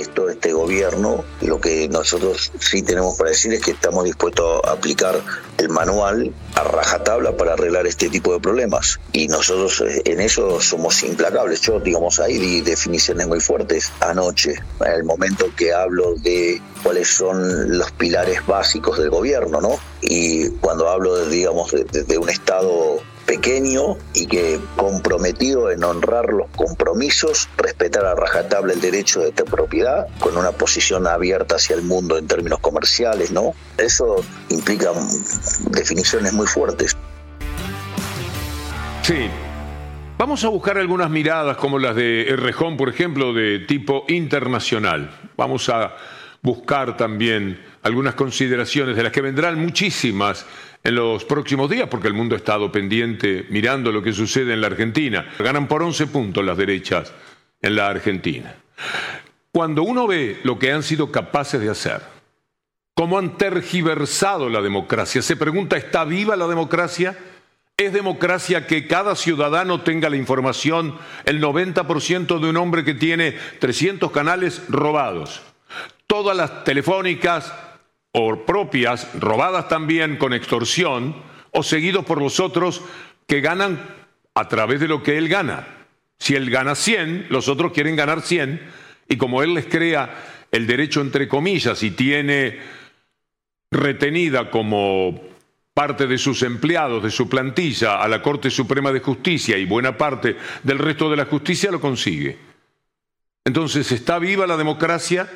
esto, 0.00 0.28
este 0.28 0.52
gobierno, 0.52 1.24
lo 1.42 1.60
que 1.60 1.88
nosotros 1.88 2.52
sí 2.58 2.82
tenemos 2.82 3.16
para 3.16 3.30
decir 3.30 3.52
es 3.52 3.62
que 3.62 3.72
estamos 3.72 4.04
dispuestos 4.04 4.60
a 4.64 4.72
aplicar 4.72 5.20
el 5.58 5.68
manual 5.68 6.32
a 6.54 6.64
rajatabla 6.64 7.36
para 7.36 7.54
arreglar 7.54 7.86
este 7.86 8.08
tipo 8.08 8.32
de 8.32 8.40
problemas. 8.40 9.00
Y 9.12 9.28
nosotros 9.28 9.80
eh, 9.80 10.02
en 10.04 10.20
eso 10.20 10.60
somos 10.60 11.02
implacables. 11.02 11.60
Yo, 11.62 11.80
digamos, 11.80 12.20
ahí 12.20 12.38
di 12.38 12.60
definiciones 12.60 13.26
muy 13.26 13.40
fuertes 13.40 13.90
anoche, 14.00 14.54
en 14.80 14.92
el 14.92 15.04
momento 15.04 15.46
que 15.56 15.72
hablo 15.72 16.14
de 16.16 16.60
cuáles 16.82 17.08
son 17.08 17.78
los 17.78 17.90
pilares 17.92 18.46
básicos 18.46 18.98
del 18.98 19.10
gobierno, 19.10 19.60
¿no? 19.60 19.78
Y 20.02 20.48
cuando 20.60 20.88
hablo, 20.88 21.16
de, 21.16 21.28
digamos, 21.30 21.72
de 21.72 22.18
un 22.18 22.28
Estado 22.28 23.00
pequeño 23.26 23.96
y 24.14 24.26
que 24.26 24.58
comprometido 24.76 25.70
en 25.70 25.84
honrar 25.84 26.32
los 26.32 26.48
compromisos, 26.56 27.48
respetar 27.58 28.06
a 28.06 28.14
rajatabla 28.14 28.72
el 28.72 28.80
derecho 28.80 29.20
de 29.20 29.32
propiedad, 29.32 30.06
con 30.20 30.36
una 30.36 30.52
posición 30.52 31.06
abierta 31.06 31.56
hacia 31.56 31.76
el 31.76 31.82
mundo 31.82 32.16
en 32.16 32.26
términos 32.26 32.60
comerciales, 32.60 33.32
¿no? 33.32 33.54
Eso 33.76 34.24
implica 34.48 34.92
definiciones 35.70 36.32
muy 36.32 36.46
fuertes. 36.46 36.96
Sí. 39.02 39.28
Vamos 40.18 40.42
a 40.44 40.48
buscar 40.48 40.78
algunas 40.78 41.10
miradas 41.10 41.58
como 41.58 41.78
las 41.78 41.94
de 41.94 42.28
Errejón, 42.28 42.78
por 42.78 42.88
ejemplo, 42.88 43.34
de 43.34 43.58
tipo 43.60 44.04
internacional. 44.08 45.10
Vamos 45.36 45.68
a 45.68 45.94
buscar 46.40 46.96
también 46.96 47.60
algunas 47.82 48.14
consideraciones 48.14 48.96
de 48.96 49.02
las 49.02 49.12
que 49.12 49.20
vendrán 49.20 49.58
muchísimas 49.58 50.46
en 50.86 50.94
los 50.94 51.24
próximos 51.24 51.68
días, 51.68 51.88
porque 51.88 52.06
el 52.06 52.14
mundo 52.14 52.36
ha 52.36 52.38
estado 52.38 52.70
pendiente 52.70 53.44
mirando 53.50 53.90
lo 53.90 54.00
que 54.04 54.12
sucede 54.12 54.52
en 54.52 54.60
la 54.60 54.68
Argentina. 54.68 55.28
Ganan 55.36 55.66
por 55.66 55.82
11 55.82 56.06
puntos 56.06 56.44
las 56.44 56.56
derechas 56.56 57.12
en 57.60 57.74
la 57.74 57.88
Argentina. 57.88 58.54
Cuando 59.50 59.82
uno 59.82 60.06
ve 60.06 60.38
lo 60.44 60.60
que 60.60 60.70
han 60.70 60.84
sido 60.84 61.10
capaces 61.10 61.60
de 61.60 61.70
hacer, 61.70 62.02
cómo 62.94 63.18
han 63.18 63.36
tergiversado 63.36 64.48
la 64.48 64.62
democracia, 64.62 65.22
se 65.22 65.34
pregunta, 65.34 65.76
¿está 65.76 66.04
viva 66.04 66.36
la 66.36 66.46
democracia? 66.46 67.18
¿Es 67.76 67.92
democracia 67.92 68.68
que 68.68 68.86
cada 68.86 69.16
ciudadano 69.16 69.80
tenga 69.80 70.08
la 70.08 70.16
información, 70.16 70.96
el 71.24 71.42
90% 71.42 72.38
de 72.38 72.48
un 72.48 72.56
hombre 72.58 72.84
que 72.84 72.94
tiene 72.94 73.32
300 73.58 74.12
canales 74.12 74.62
robados? 74.68 75.42
Todas 76.06 76.36
las 76.36 76.62
telefónicas, 76.62 77.52
o 78.18 78.46
propias, 78.46 79.12
robadas 79.20 79.68
también 79.68 80.16
con 80.16 80.32
extorsión, 80.32 81.14
o 81.50 81.62
seguidos 81.62 82.06
por 82.06 82.18
los 82.18 82.40
otros 82.40 82.80
que 83.26 83.42
ganan 83.42 83.78
a 84.34 84.48
través 84.48 84.80
de 84.80 84.88
lo 84.88 85.02
que 85.02 85.18
él 85.18 85.28
gana. 85.28 85.68
Si 86.18 86.34
él 86.34 86.48
gana 86.48 86.74
100, 86.74 87.26
los 87.28 87.48
otros 87.48 87.72
quieren 87.72 87.94
ganar 87.94 88.22
100, 88.22 88.58
y 89.10 89.18
como 89.18 89.42
él 89.42 89.52
les 89.52 89.66
crea 89.66 90.46
el 90.50 90.66
derecho 90.66 91.02
entre 91.02 91.28
comillas 91.28 91.82
y 91.82 91.90
tiene 91.90 92.58
retenida 93.70 94.50
como 94.50 95.20
parte 95.74 96.06
de 96.06 96.16
sus 96.16 96.42
empleados, 96.42 97.02
de 97.02 97.10
su 97.10 97.28
plantilla, 97.28 98.00
a 98.02 98.08
la 98.08 98.22
Corte 98.22 98.48
Suprema 98.48 98.92
de 98.92 99.00
Justicia 99.00 99.58
y 99.58 99.66
buena 99.66 99.98
parte 99.98 100.38
del 100.62 100.78
resto 100.78 101.10
de 101.10 101.16
la 101.18 101.26
justicia 101.26 101.70
lo 101.70 101.82
consigue. 101.82 102.38
Entonces, 103.44 103.92
¿está 103.92 104.18
viva 104.18 104.46
la 104.46 104.56
democracia? 104.56 105.28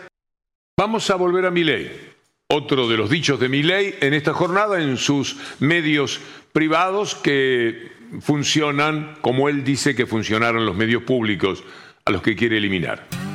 Vamos 0.79 1.11
a 1.11 1.17
volver 1.17 1.45
a 1.45 1.51
mi 1.51 1.63
ley 1.63 2.10
otro 2.53 2.89
de 2.89 2.97
los 2.97 3.09
dichos 3.09 3.39
de 3.39 3.49
mi 3.49 3.63
ley 3.63 3.95
en 4.01 4.13
esta 4.13 4.33
jornada 4.33 4.83
en 4.83 4.97
sus 4.97 5.37
medios 5.61 6.21
privados 6.53 7.15
que 7.15 7.93
funcionan 8.21 9.17
como 9.21 9.49
él 9.49 9.63
dice 9.63 9.95
que 9.95 10.07
funcionaron 10.07 10.67
los 10.67 10.77
medios 10.77 11.05
públicos 11.05 11.63
a 12.05 12.11
los 12.11 12.23
que 12.23 12.35
quiere 12.35 12.57
eliminar. 12.57 13.30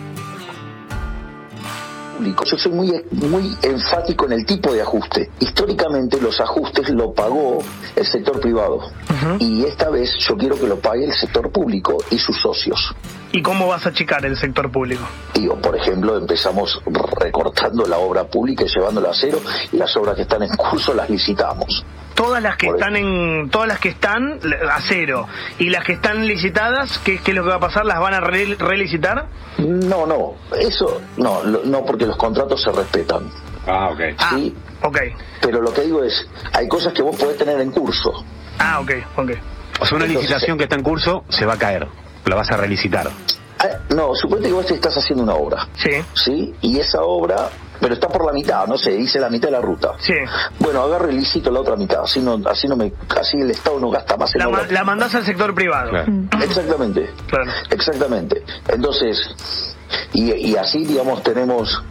Yo 2.46 2.58
soy 2.58 2.72
muy, 2.72 3.04
muy 3.12 3.58
enfático 3.62 4.26
en 4.26 4.34
el 4.34 4.46
tipo 4.46 4.74
de 4.74 4.82
ajuste. 4.82 5.30
Históricamente 5.40 6.20
los 6.22 6.40
ajustes 6.40 6.90
lo 6.90 7.14
pagó 7.14 7.60
el 7.96 8.06
sector 8.06 8.40
privado 8.40 8.80
y 9.40 9.66
esta 9.66 9.90
vez 9.90 10.16
yo 10.20 10.38
quiero 10.38 10.58
que 10.58 10.68
lo 10.68 10.80
pague 10.80 11.06
el 11.06 11.14
sector 11.14 11.52
público 11.52 11.98
y 12.12 12.18
sus 12.18 12.40
socios. 12.42 12.96
¿Y 13.32 13.42
cómo 13.42 13.68
vas 13.68 13.86
a 13.86 13.90
achicar 13.90 14.26
el 14.26 14.38
sector 14.38 14.72
público? 14.72 15.04
Digo, 15.34 15.56
por 15.56 15.76
ejemplo, 15.76 16.18
empezamos 16.18 16.82
recortando 17.20 17.86
la 17.86 17.98
obra 17.98 18.24
pública 18.24 18.64
y 18.64 18.68
llevándola 18.68 19.10
a 19.10 19.14
cero 19.14 19.40
y 19.74 19.78
las 19.78 19.96
obras 19.98 20.16
que 20.16 20.22
están 20.22 20.44
en 20.44 20.56
curso 20.56 20.94
las 20.94 21.10
licitamos. 21.10 21.84
Todas 22.14 22.42
las 22.42 22.56
que 22.56 22.68
están 22.68 22.96
en 22.96 23.50
todas 23.50 23.68
las 23.68 23.80
que 23.80 23.90
están 23.90 24.40
a 24.72 24.80
cero 24.80 25.28
y 25.60 25.70
las 25.70 25.84
que 25.84 25.94
están 25.94 26.26
licitadas, 26.26 26.98
¿qué, 27.00 27.16
es 27.16 27.34
lo 27.34 27.44
que 27.44 27.50
va 27.50 27.56
a 27.56 27.60
pasar? 27.60 27.86
¿Las 27.86 28.00
van 28.00 28.14
a 28.14 28.22
relicitar? 28.22 29.28
No, 29.58 30.06
no, 30.06 30.36
eso 30.58 31.02
no, 31.18 31.44
no 31.44 31.84
porque 31.84 32.05
los 32.06 32.18
contratos 32.18 32.62
se 32.62 32.72
respetan. 32.72 33.30
Ah, 33.68 33.90
ok. 33.92 34.00
Sí, 34.30 34.56
ah, 34.82 34.88
ok. 34.88 34.98
Pero 35.42 35.62
lo 35.62 35.74
que 35.74 35.82
digo 35.82 36.04
es, 36.04 36.28
hay 36.54 36.68
cosas 36.68 36.94
que 36.94 37.02
vos 37.02 37.16
podés 37.16 37.38
tener 37.38 37.60
en 37.60 37.72
curso. 37.72 38.24
Ah, 38.60 38.80
ok, 38.80 38.92
ok. 39.18 39.32
O 39.82 39.86
sea, 39.86 39.98
una 39.98 40.06
licitación 40.06 40.58
que 40.58 40.64
está 40.64 40.76
en 40.76 40.84
curso 40.84 41.24
se 41.30 41.46
va 41.46 41.54
a 41.54 41.58
caer 41.58 41.88
la 42.26 42.36
vas 42.36 42.52
a 42.52 42.58
relicitar. 42.58 43.08
Ah, 43.60 43.68
no, 43.96 44.14
suponete 44.16 44.50
que 44.50 44.54
vos 44.54 44.70
estás 44.70 44.98
haciendo 44.98 45.24
una 45.24 45.34
obra. 45.34 45.68
Sí. 45.76 45.92
¿Sí? 46.14 46.54
Y 46.62 46.80
esa 46.80 47.02
obra, 47.02 47.50
pero 47.80 47.94
está 47.94 48.08
por 48.10 48.26
la 48.26 48.34
mitad, 48.34 48.68
no 48.68 48.78
sé, 48.78 48.94
hice 48.96 49.20
la 49.20 49.30
mitad 49.30 49.48
de 49.48 49.54
la 49.54 49.62
ruta. 49.62 49.94
Sí. 50.00 50.14
Bueno, 50.60 50.82
agarre 50.82 51.14
y 51.14 51.18
licito 51.18 51.52
la 51.52 51.62
otra 51.62 51.76
mitad, 51.76 52.02
así 52.04 52.20
no, 52.20 52.40
así 52.50 52.68
no 52.68 52.76
me, 52.76 52.92
así 53.20 53.38
el 53.38 53.52
Estado 53.52 53.80
no 53.80 53.90
gasta 53.90 54.18
más 54.18 54.34
en 54.36 54.40
la, 54.40 54.50
obra. 54.50 54.68
la 54.70 54.84
mandás 54.84 55.16
al 55.16 55.26
sector 55.26 55.54
privado. 55.56 55.92
Exactamente. 56.42 57.10
Claro. 57.28 57.52
Exactamente. 57.70 58.44
Entonces, 58.68 59.76
y, 60.14 60.34
y 60.34 60.56
así, 60.58 60.86
digamos, 60.86 61.24
tenemos, 61.24 61.82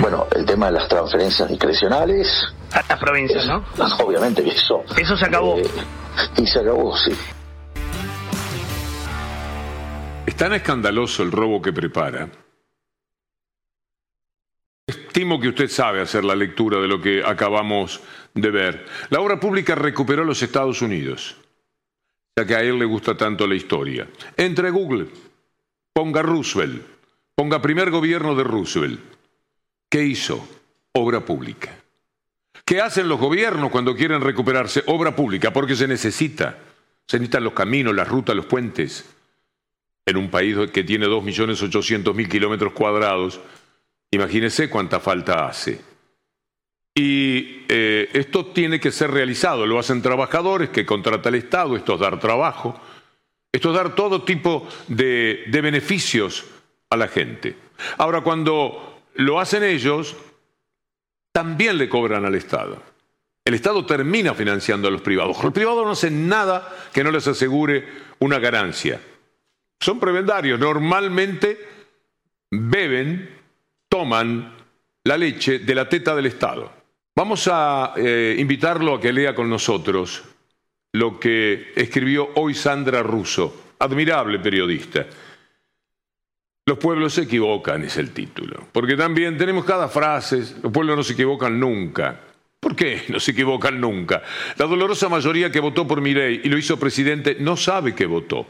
bueno, 0.00 0.26
el 0.34 0.44
tema 0.44 0.66
de 0.66 0.72
las 0.72 0.88
transferencias 0.88 1.48
discrecionales. 1.48 2.28
A 2.72 2.82
las 2.88 2.98
provincias, 2.98 3.46
¿no? 3.46 3.64
Obviamente 4.04 4.46
eso. 4.48 4.84
Eso 4.96 5.16
se 5.16 5.26
acabó. 5.26 5.58
Eh, 5.58 5.66
y 6.38 6.46
se 6.46 6.60
acabó, 6.60 6.96
sí. 6.96 7.12
Es 10.26 10.36
tan 10.36 10.54
escandaloso 10.54 11.22
el 11.22 11.32
robo 11.32 11.60
que 11.60 11.72
prepara. 11.72 12.28
Estimo 14.86 15.38
que 15.38 15.48
usted 15.48 15.68
sabe 15.68 16.00
hacer 16.00 16.24
la 16.24 16.34
lectura 16.34 16.80
de 16.80 16.88
lo 16.88 17.00
que 17.00 17.22
acabamos 17.24 18.00
de 18.34 18.50
ver. 18.50 18.86
La 19.10 19.20
obra 19.20 19.38
pública 19.38 19.74
recuperó 19.74 20.24
los 20.24 20.42
Estados 20.42 20.82
Unidos, 20.82 21.36
ya 22.36 22.46
que 22.46 22.56
a 22.56 22.62
él 22.62 22.78
le 22.78 22.84
gusta 22.84 23.16
tanto 23.16 23.46
la 23.46 23.54
historia. 23.54 24.08
Entre 24.36 24.70
Google, 24.70 25.08
ponga 25.92 26.22
Roosevelt, 26.22 26.82
ponga 27.34 27.60
primer 27.62 27.90
gobierno 27.90 28.34
de 28.34 28.44
Roosevelt. 28.44 29.11
¿Qué 29.92 30.02
hizo? 30.02 30.48
Obra 30.92 31.20
pública. 31.20 31.68
¿Qué 32.64 32.80
hacen 32.80 33.10
los 33.10 33.20
gobiernos 33.20 33.70
cuando 33.70 33.94
quieren 33.94 34.22
recuperarse? 34.22 34.82
Obra 34.86 35.14
pública, 35.14 35.52
porque 35.52 35.76
se 35.76 35.86
necesita. 35.86 36.56
Se 37.06 37.18
necesitan 37.18 37.44
los 37.44 37.52
caminos, 37.52 37.94
las 37.94 38.08
rutas, 38.08 38.34
los 38.34 38.46
puentes 38.46 39.04
en 40.06 40.16
un 40.16 40.30
país 40.30 40.56
que 40.72 40.82
tiene 40.82 41.06
2.800.000 41.08 42.26
kilómetros 42.26 42.72
cuadrados, 42.72 43.38
imagínese 44.10 44.70
cuánta 44.70 44.98
falta 44.98 45.46
hace. 45.46 45.82
Y 46.94 47.66
eh, 47.68 48.08
esto 48.14 48.46
tiene 48.46 48.80
que 48.80 48.92
ser 48.92 49.10
realizado, 49.10 49.66
lo 49.66 49.78
hacen 49.78 50.00
trabajadores 50.00 50.70
que 50.70 50.86
contrata 50.86 51.28
el 51.28 51.34
Estado, 51.34 51.76
esto 51.76 51.96
es 51.96 52.00
dar 52.00 52.18
trabajo, 52.18 52.80
esto 53.52 53.68
es 53.68 53.76
dar 53.76 53.94
todo 53.94 54.22
tipo 54.22 54.66
de 54.88 55.44
beneficios 55.50 56.46
a 56.88 56.96
la 56.96 57.08
gente. 57.08 57.56
Ahora, 57.98 58.22
cuando 58.22 58.91
lo 59.14 59.40
hacen 59.40 59.62
ellos, 59.62 60.16
también 61.32 61.78
le 61.78 61.88
cobran 61.88 62.24
al 62.24 62.34
Estado. 62.34 62.82
El 63.44 63.54
Estado 63.54 63.84
termina 63.84 64.34
financiando 64.34 64.88
a 64.88 64.90
los 64.90 65.02
privados. 65.02 65.42
Los 65.42 65.52
privados 65.52 65.84
no 65.84 65.92
hacen 65.92 66.28
nada 66.28 66.68
que 66.92 67.02
no 67.02 67.10
les 67.10 67.26
asegure 67.26 67.86
una 68.20 68.38
ganancia 68.38 69.00
son 69.82 69.98
prebendarios. 69.98 70.58
Normalmente 70.60 71.58
beben, 72.50 73.28
toman 73.88 74.54
la 75.04 75.16
leche 75.16 75.58
de 75.58 75.74
la 75.74 75.88
teta 75.88 76.14
del 76.14 76.26
Estado. 76.26 76.72
Vamos 77.16 77.48
a 77.52 77.92
eh, 77.96 78.36
invitarlo 78.38 78.94
a 78.94 79.00
que 79.00 79.12
lea 79.12 79.34
con 79.34 79.50
nosotros 79.50 80.22
lo 80.92 81.18
que 81.18 81.72
escribió 81.74 82.30
hoy 82.36 82.54
Sandra 82.54 83.02
Russo, 83.02 83.72
admirable 83.80 84.38
periodista. 84.38 85.06
Los 86.64 86.78
pueblos 86.78 87.14
se 87.14 87.22
equivocan, 87.22 87.82
es 87.82 87.96
el 87.96 88.12
título, 88.12 88.68
porque 88.70 88.94
también 88.96 89.36
tenemos 89.36 89.64
cada 89.64 89.88
frase, 89.88 90.44
los 90.62 90.72
pueblos 90.72 90.96
no 90.96 91.02
se 91.02 91.14
equivocan 91.14 91.58
nunca. 91.58 92.20
¿Por 92.60 92.76
qué 92.76 93.02
no 93.08 93.18
se 93.18 93.32
equivocan 93.32 93.80
nunca? 93.80 94.22
La 94.56 94.66
dolorosa 94.66 95.08
mayoría 95.08 95.50
que 95.50 95.58
votó 95.58 95.88
por 95.88 96.00
Mirey 96.00 96.42
y 96.44 96.48
lo 96.48 96.56
hizo 96.56 96.78
presidente 96.78 97.36
no 97.40 97.56
sabe 97.56 97.96
que 97.96 98.06
votó. 98.06 98.46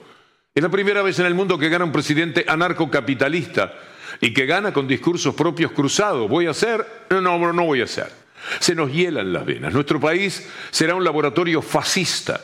Es 0.55 0.63
la 0.63 0.69
primera 0.69 1.01
vez 1.01 1.19
en 1.21 1.25
el 1.25 1.35
mundo 1.35 1.59
que 1.59 1.71
gana 1.71 1.87
un 1.87 1.93
presidente 1.93 2.45
anarcocapitalista 2.47 3.73
y 4.21 4.35
que 4.35 4.45
gana 4.45 4.75
con 4.75 4.87
discursos 4.87 5.35
propios 5.35 5.73
cruzados. 5.73 6.29
¿Voy 6.29 6.47
a 6.47 6.51
hacer? 6.51 6.87
No, 7.09 7.23
no, 7.23 7.53
no 7.55 7.65
voy 7.65 7.81
a 7.81 7.85
hacer. 7.85 8.13
Se 8.61 8.75
nos 8.75 8.93
hielan 8.93 9.33
las 9.33 9.47
venas. 9.47 9.73
Nuestro 9.73 9.99
país 9.99 10.47
será 10.71 10.95
un 10.95 11.05
laboratorio 11.05 11.63
fascista 11.63 12.39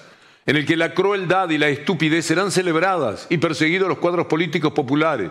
en 0.46 0.56
el 0.56 0.64
que 0.64 0.78
la 0.78 0.94
crueldad 0.94 1.50
y 1.50 1.58
la 1.58 1.68
estupidez 1.68 2.24
serán 2.24 2.50
celebradas 2.50 3.26
y 3.28 3.36
perseguidos 3.36 3.86
los 3.86 3.98
cuadros 3.98 4.26
políticos 4.28 4.72
populares. 4.72 5.30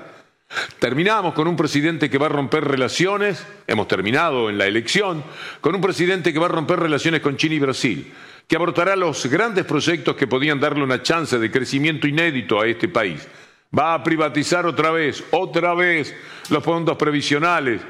Terminamos 0.80 1.34
con 1.34 1.48
un 1.48 1.56
presidente 1.56 2.10
que 2.10 2.18
va 2.18 2.27
a 2.27 2.30
romper 2.30 2.63
relaciones, 2.63 3.46
hemos 3.66 3.88
terminado 3.88 4.50
en 4.50 4.58
la 4.58 4.68
elección, 4.68 5.24
con 5.60 5.75
un 5.75 5.82
presidente 5.82 6.32
que 6.32 6.39
va 6.39 6.46
a 6.46 6.50
romper 6.50 6.80
relaciones 6.80 7.22
con 7.22 7.36
China 7.36 7.56
y 7.56 7.60
Brasil, 7.60 8.13
que 8.48 8.56
abortará 8.56 8.96
los 8.96 9.25
grandes 9.25 9.66
proyectos 9.66 10.16
que 10.16 10.27
podían 10.27 10.60
darle 10.60 10.84
una 10.84 11.01
chance 11.04 11.38
de 11.38 11.51
crecimiento 11.51 12.08
inédito 12.08 12.62
a 12.62 12.68
este 12.68 12.88
país. 12.88 13.27
Va 13.77 13.94
a 13.94 14.04
privatizar 14.04 14.66
otra 14.66 14.92
vez, 14.92 15.24
otra 15.32 15.74
vez, 15.74 16.16
los 16.50 16.63
fondos 16.63 16.96
previsionales, 16.96 17.82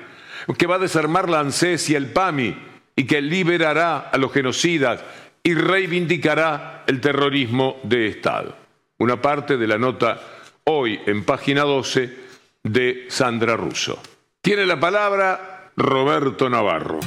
que 0.57 0.65
va 0.65 0.75
a 0.75 0.79
desarmar 0.79 1.29
la 1.29 1.41
ANSES 1.41 1.89
y 1.91 1.95
el 1.95 2.07
PAMI 2.07 2.57
y 2.95 3.03
que 3.05 3.21
liberará 3.21 4.09
a 4.11 4.17
los 4.17 4.33
genocidas 4.33 5.03
y 5.43 5.53
reivindicará 5.53 6.83
el 6.87 6.99
terrorismo 6.99 7.79
de 7.83 8.07
Estado. 8.07 8.55
Una 8.97 9.21
parte 9.21 9.57
de 9.57 9.67
la 9.67 9.77
nota 9.77 10.19
hoy 10.63 10.99
en 11.05 11.23
página 11.23 11.61
12 11.61 12.26
de 12.69 13.07
Sandra 13.09 13.55
Russo. 13.55 14.01
Tiene 14.41 14.65
la 14.65 14.79
palabra 14.79 15.71
Roberto 15.75 16.49
Navarro 16.49 16.99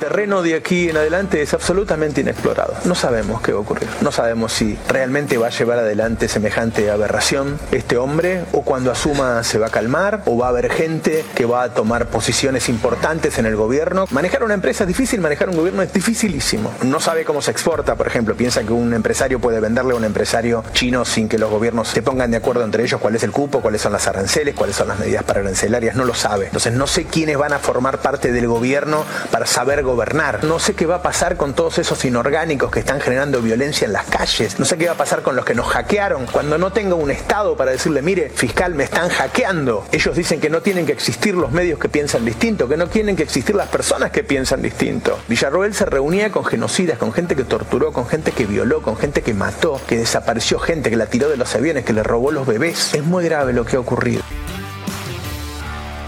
terreno 0.00 0.42
de 0.42 0.54
aquí 0.54 0.88
en 0.88 0.96
adelante 0.96 1.42
es 1.42 1.54
absolutamente 1.54 2.22
inexplorado. 2.22 2.74
No 2.84 2.96
sabemos 2.96 3.40
qué 3.40 3.52
va 3.52 3.58
a 3.58 3.60
ocurrir. 3.60 3.88
No 4.00 4.10
sabemos 4.10 4.52
si 4.52 4.76
realmente 4.88 5.38
va 5.38 5.46
a 5.46 5.50
llevar 5.50 5.78
adelante 5.78 6.26
semejante 6.26 6.90
aberración 6.90 7.58
este 7.70 7.96
hombre 7.98 8.44
o 8.52 8.62
cuando 8.62 8.90
asuma 8.90 9.44
se 9.44 9.58
va 9.58 9.68
a 9.68 9.70
calmar 9.70 10.22
o 10.26 10.36
va 10.36 10.46
a 10.46 10.48
haber 10.48 10.72
gente 10.72 11.24
que 11.34 11.44
va 11.44 11.62
a 11.62 11.74
tomar 11.74 12.06
posiciones 12.06 12.68
importantes 12.68 13.38
en 13.38 13.46
el 13.46 13.54
gobierno. 13.54 14.06
Manejar 14.10 14.42
una 14.42 14.54
empresa 14.54 14.84
es 14.84 14.88
difícil, 14.88 15.20
manejar 15.20 15.50
un 15.50 15.56
gobierno 15.56 15.82
es 15.82 15.92
dificilísimo. 15.92 16.72
No 16.82 16.98
sabe 16.98 17.24
cómo 17.24 17.42
se 17.42 17.50
exporta, 17.50 17.94
por 17.94 18.06
ejemplo. 18.06 18.34
Piensa 18.34 18.64
que 18.64 18.72
un 18.72 18.94
empresario 18.94 19.38
puede 19.38 19.60
venderle 19.60 19.92
a 19.92 19.96
un 19.96 20.04
empresario 20.04 20.64
chino 20.72 21.04
sin 21.04 21.28
que 21.28 21.38
los 21.38 21.50
gobiernos 21.50 21.88
se 21.88 22.02
pongan 22.02 22.30
de 22.30 22.38
acuerdo 22.38 22.64
entre 22.64 22.82
ellos 22.82 23.00
cuál 23.00 23.16
es 23.16 23.22
el 23.22 23.32
cupo, 23.32 23.60
cuáles 23.60 23.82
son 23.82 23.92
las 23.92 24.06
aranceles, 24.08 24.54
cuáles 24.54 24.76
son 24.76 24.88
las 24.88 24.98
medidas 24.98 25.24
para 25.24 25.40
arancelarias. 25.40 25.94
No 25.94 26.04
lo 26.04 26.14
sabe. 26.14 26.46
Entonces 26.46 26.72
no 26.72 26.86
sé 26.86 27.04
quiénes 27.04 27.36
van 27.36 27.52
a 27.52 27.58
formar 27.58 27.98
parte 27.98 28.32
del 28.32 28.46
gobierno 28.46 29.04
para 29.30 29.46
saber 29.46 29.82
gobernar. 29.90 30.44
No 30.44 30.58
sé 30.58 30.74
qué 30.74 30.86
va 30.86 30.96
a 30.96 31.02
pasar 31.02 31.36
con 31.36 31.54
todos 31.54 31.78
esos 31.78 32.04
inorgánicos 32.04 32.70
que 32.70 32.80
están 32.80 33.00
generando 33.00 33.42
violencia 33.42 33.86
en 33.86 33.92
las 33.92 34.06
calles. 34.06 34.58
No 34.58 34.64
sé 34.64 34.78
qué 34.78 34.86
va 34.86 34.92
a 34.92 34.96
pasar 34.96 35.22
con 35.22 35.34
los 35.34 35.44
que 35.44 35.54
nos 35.54 35.66
hackearon. 35.66 36.26
Cuando 36.26 36.58
no 36.58 36.72
tenga 36.72 36.94
un 36.94 37.10
Estado 37.10 37.56
para 37.56 37.72
decirle, 37.72 38.02
mire, 38.02 38.30
fiscal, 38.30 38.74
me 38.74 38.84
están 38.84 39.08
hackeando. 39.08 39.84
Ellos 39.90 40.16
dicen 40.16 40.40
que 40.40 40.48
no 40.48 40.60
tienen 40.60 40.86
que 40.86 40.92
existir 40.92 41.34
los 41.34 41.50
medios 41.50 41.78
que 41.78 41.88
piensan 41.88 42.24
distinto, 42.24 42.68
que 42.68 42.76
no 42.76 42.86
tienen 42.86 43.16
que 43.16 43.24
existir 43.24 43.56
las 43.56 43.68
personas 43.68 44.12
que 44.12 44.22
piensan 44.22 44.62
distinto. 44.62 45.18
Villarroel 45.26 45.74
se 45.74 45.86
reunía 45.86 46.30
con 46.30 46.44
genocidas, 46.44 46.98
con 46.98 47.12
gente 47.12 47.34
que 47.34 47.44
torturó, 47.44 47.92
con 47.92 48.06
gente 48.06 48.30
que 48.30 48.46
violó, 48.46 48.82
con 48.82 48.96
gente 48.96 49.22
que 49.22 49.34
mató, 49.34 49.80
que 49.88 49.96
desapareció 49.96 50.60
gente, 50.60 50.90
que 50.90 50.96
la 50.96 51.06
tiró 51.06 51.28
de 51.28 51.36
los 51.36 51.54
aviones, 51.54 51.84
que 51.84 51.92
le 51.92 52.02
robó 52.02 52.30
los 52.30 52.46
bebés. 52.46 52.94
Es 52.94 53.04
muy 53.04 53.24
grave 53.24 53.52
lo 53.52 53.64
que 53.64 53.76
ha 53.76 53.80
ocurrido. 53.80 54.22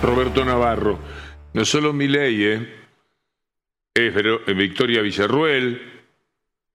Roberto 0.02 0.44
Navarro, 0.44 0.98
no 1.52 1.64
solo 1.64 1.92
mi 1.92 2.08
ley, 2.08 2.44
¿eh? 2.44 2.81
Es 3.94 4.14
eh, 4.16 4.54
Victoria 4.54 5.02
Villarruel, 5.02 5.80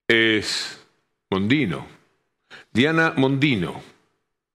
es 0.06 0.86
Mondino. 1.30 1.86
Diana 2.72 3.14
Mondino. 3.16 3.82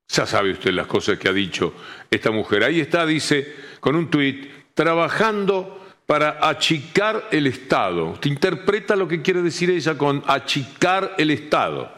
Ya 0.08 0.26
sabe 0.26 0.52
usted 0.52 0.72
las 0.72 0.88
cosas 0.88 1.18
que 1.18 1.28
ha 1.28 1.34
dicho 1.34 1.74
esta 2.10 2.32
mujer. 2.32 2.64
Ahí 2.64 2.80
está, 2.80 3.06
dice, 3.06 3.56
con 3.80 3.96
un 3.96 4.10
tuit, 4.10 4.74
trabajando 4.74 5.84
para 6.06 6.48
achicar 6.48 7.30
el 7.32 7.48
Estado. 7.48 8.12
Usted 8.12 8.30
interpreta 8.30 8.96
lo 8.96 9.08
que 9.08 9.22
quiere 9.22 9.42
decir 9.42 9.70
ella 9.70 9.98
con 9.98 10.24
achicar 10.28 11.16
el 11.18 11.32
Estado 11.32 11.92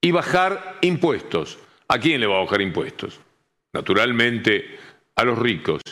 y 0.00 0.10
bajar 0.10 0.78
impuestos. 0.82 1.58
¿A 1.88 1.98
quién 1.98 2.20
le 2.20 2.26
va 2.26 2.36
a 2.36 2.44
bajar 2.44 2.60
impuestos? 2.60 3.20
Naturalmente, 3.72 4.78
a 5.16 5.24
los 5.24 5.38
ricos. 5.38 5.82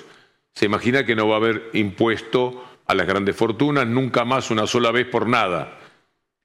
Se 0.54 0.66
imagina 0.66 1.04
que 1.04 1.16
no 1.16 1.28
va 1.28 1.34
a 1.34 1.38
haber 1.38 1.70
impuesto 1.72 2.75
a 2.86 2.94
las 2.94 3.06
grandes 3.06 3.36
fortunas, 3.36 3.86
nunca 3.86 4.24
más 4.24 4.50
una 4.50 4.66
sola 4.66 4.90
vez 4.90 5.06
por 5.06 5.26
nada, 5.28 5.78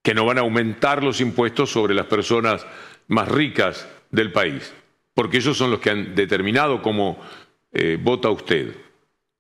que 0.02 0.14
no 0.14 0.26
van 0.26 0.40
a 0.40 0.42
aumentar 0.42 1.04
los 1.04 1.22
impuestos 1.22 1.70
sobre 1.70 1.94
las 1.94 2.08
personas 2.08 2.66
más 3.08 3.28
ricas 3.28 3.88
del 4.10 4.32
país, 4.32 4.74
porque 5.14 5.38
ellos 5.38 5.58
son 5.58 5.72
los 5.72 5.80
que 5.80 5.92
han 5.92 6.16
determinado 6.16 6.82
cómo 6.82 7.20
eh, 7.72 7.98
vota 8.02 8.30
usted. 8.30 8.76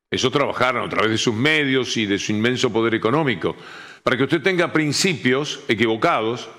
Eso 0.09 0.29
trabajaron 0.29 0.85
a 0.85 0.89
través 0.89 1.11
de 1.11 1.17
sus 1.17 1.33
medios 1.33 1.95
y 1.97 2.05
de 2.05 2.19
su 2.19 2.31
inmenso 2.31 2.71
poder 2.71 2.93
económico, 2.93 3.55
para 4.03 4.17
que 4.17 4.23
usted 4.23 4.41
tenga 4.41 4.71
principios 4.71 5.63
equivocados, 5.67 6.49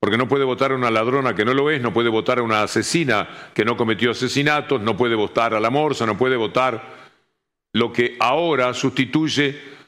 porque 0.00 0.16
no 0.16 0.28
puede 0.28 0.44
votar 0.44 0.72
a 0.72 0.76
una 0.76 0.90
ladrona 0.90 1.34
que 1.34 1.44
no 1.44 1.54
lo 1.54 1.70
es, 1.70 1.80
no 1.80 1.92
puede 1.92 2.08
votar 2.08 2.38
a 2.38 2.42
una 2.42 2.62
asesina 2.62 3.50
que 3.52 3.64
no 3.64 3.76
cometió 3.76 4.12
asesinatos, 4.12 4.80
no 4.80 4.96
puede 4.96 5.16
votar 5.16 5.54
a 5.54 5.60
la 5.60 5.70
morsa, 5.70 6.06
no 6.06 6.16
puede 6.16 6.36
votar 6.36 6.97
lo 7.72 7.92
que 7.92 8.16
ahora 8.20 8.72
sustituye 8.74 9.78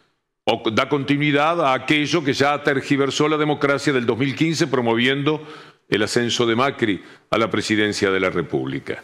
o 0.44 0.70
da 0.70 0.88
continuidad 0.88 1.60
a 1.60 1.74
aquello 1.74 2.24
que 2.24 2.32
ya 2.32 2.62
tergiversó 2.62 3.28
la 3.28 3.36
democracia 3.36 3.92
del 3.92 4.06
2015 4.06 4.66
promoviendo 4.66 5.46
el 5.88 6.02
ascenso 6.02 6.46
de 6.46 6.56
Macri 6.56 7.02
a 7.30 7.38
la 7.38 7.50
presidencia 7.50 8.10
de 8.10 8.20
la 8.20 8.30
República. 8.30 9.02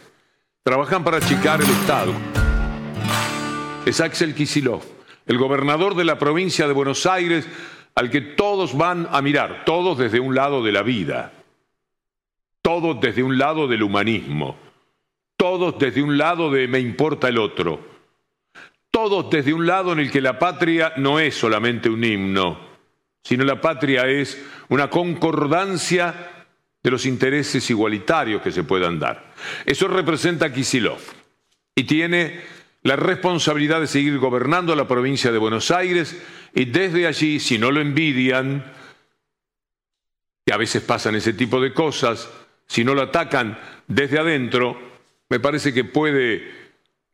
Trabajan 0.63 1.03
para 1.03 1.17
achicar 1.17 1.61
el 1.61 1.69
Estado. 1.69 2.13
Es 3.85 4.01
Axel 4.01 4.35
Kisilov, 4.35 4.81
el 5.25 5.37
gobernador 5.37 5.95
de 5.95 6.03
la 6.03 6.17
provincia 6.17 6.67
de 6.67 6.73
Buenos 6.73 7.05
Aires, 7.05 7.47
al 7.95 8.09
que 8.09 8.21
todos 8.21 8.77
van 8.77 9.07
a 9.11 9.21
mirar, 9.21 9.63
todos 9.65 9.97
desde 9.97 10.19
un 10.19 10.35
lado 10.35 10.63
de 10.63 10.71
la 10.71 10.83
vida, 10.83 11.33
todos 12.61 12.99
desde 12.99 13.23
un 13.23 13.37
lado 13.37 13.67
del 13.67 13.83
humanismo, 13.83 14.57
todos 15.37 15.79
desde 15.79 16.03
un 16.03 16.17
lado 16.17 16.51
de 16.51 16.67
me 16.67 16.79
importa 16.79 17.29
el 17.29 17.37
otro 17.37 17.96
todos 18.97 19.29
desde 19.29 19.53
un 19.53 19.67
lado 19.67 19.93
en 19.93 19.99
el 19.99 20.09
que 20.09 20.21
la 20.21 20.39
patria 20.39 20.93
no 20.97 21.19
es 21.19 21.35
solamente 21.35 21.87
un 21.87 22.03
himno, 22.03 22.59
sino 23.23 23.43
la 23.43 23.61
patria 23.61 24.07
es 24.07 24.43
una 24.69 24.89
concordancia 24.89 26.47
de 26.81 26.89
los 26.89 27.05
intereses 27.05 27.69
igualitarios 27.69 28.41
que 28.41 28.51
se 28.51 28.63
puedan 28.63 28.97
dar. 28.97 29.33
Eso 29.67 29.87
representa 29.87 30.51
Kisilov 30.51 30.97
y 31.75 31.83
tiene 31.83 32.41
la 32.81 32.95
responsabilidad 32.95 33.81
de 33.81 33.85
seguir 33.85 34.17
gobernando 34.17 34.75
la 34.75 34.87
provincia 34.87 35.31
de 35.31 35.37
Buenos 35.37 35.69
Aires 35.69 36.19
y 36.55 36.65
desde 36.65 37.05
allí, 37.05 37.39
si 37.39 37.59
no 37.59 37.69
lo 37.69 37.81
envidian, 37.81 38.65
que 40.43 40.53
a 40.53 40.57
veces 40.57 40.81
pasan 40.81 41.13
ese 41.13 41.33
tipo 41.33 41.61
de 41.61 41.71
cosas, 41.71 42.27
si 42.65 42.83
no 42.83 42.95
lo 42.95 43.03
atacan 43.03 43.59
desde 43.85 44.17
adentro, 44.17 44.75
me 45.29 45.39
parece 45.39 45.71
que 45.71 45.83
puede 45.83 46.56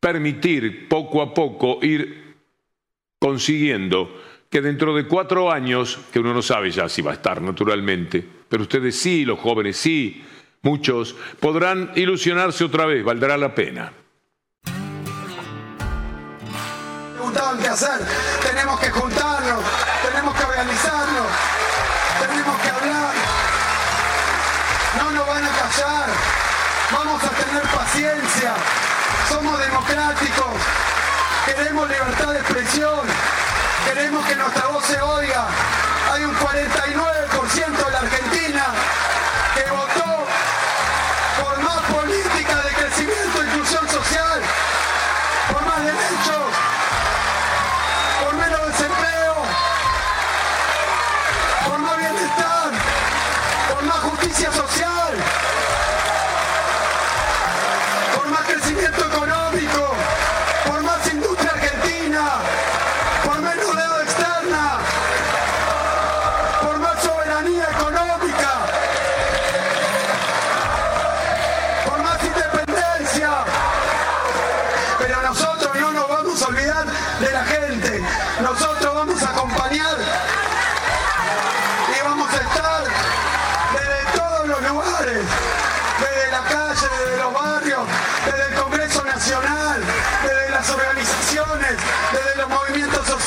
permitir 0.04 0.86
poco 0.86 1.22
a 1.22 1.32
poco 1.32 1.78
ir 1.80 2.36
consiguiendo 3.18 4.20
que 4.50 4.60
dentro 4.60 4.94
de 4.94 5.06
cuatro 5.06 5.50
años, 5.50 5.98
que 6.12 6.18
uno 6.18 6.34
no 6.34 6.42
sabe 6.42 6.70
ya 6.70 6.90
si 6.90 7.00
va 7.00 7.12
a 7.12 7.14
estar 7.14 7.40
naturalmente, 7.40 8.22
pero 8.46 8.64
ustedes 8.64 9.00
sí, 9.00 9.24
los 9.24 9.38
jóvenes 9.38 9.78
sí, 9.78 10.22
muchos, 10.60 11.16
podrán 11.40 11.90
ilusionarse 11.94 12.64
otra 12.64 12.84
vez, 12.84 13.02
valdrá 13.02 13.38
la 13.38 13.54
pena. 13.54 13.94
qué 17.62 17.68
hacer, 17.68 18.00
tenemos 18.42 18.78
que 18.80 18.90
juntarnos, 18.90 19.64
tenemos 20.04 20.34
que 20.34 20.44
organizarnos, 20.44 21.26
tenemos 22.20 22.60
que 22.60 22.68
hablar, 22.68 23.14
no 24.98 25.10
nos 25.12 25.26
van 25.26 25.44
a 25.44 25.48
callar, 25.48 26.08
vamos 26.92 27.24
a 27.24 27.28
tener 27.30 27.62
paciencia 27.62 28.54
somos 29.28 29.58
democráticos, 29.58 30.54
queremos 31.46 31.88
libertad 31.88 32.32
de 32.32 32.38
expresión, 32.40 33.00
queremos 33.86 34.26
que 34.26 34.36
nuestra 34.36 34.66
voz 34.68 34.84
se 34.84 35.00
oiga. 35.00 35.46
Hay 36.12 36.24
un 36.24 36.34
49% 36.34 37.86
de 37.86 37.92
la 37.92 37.98
Argentina 37.98 38.43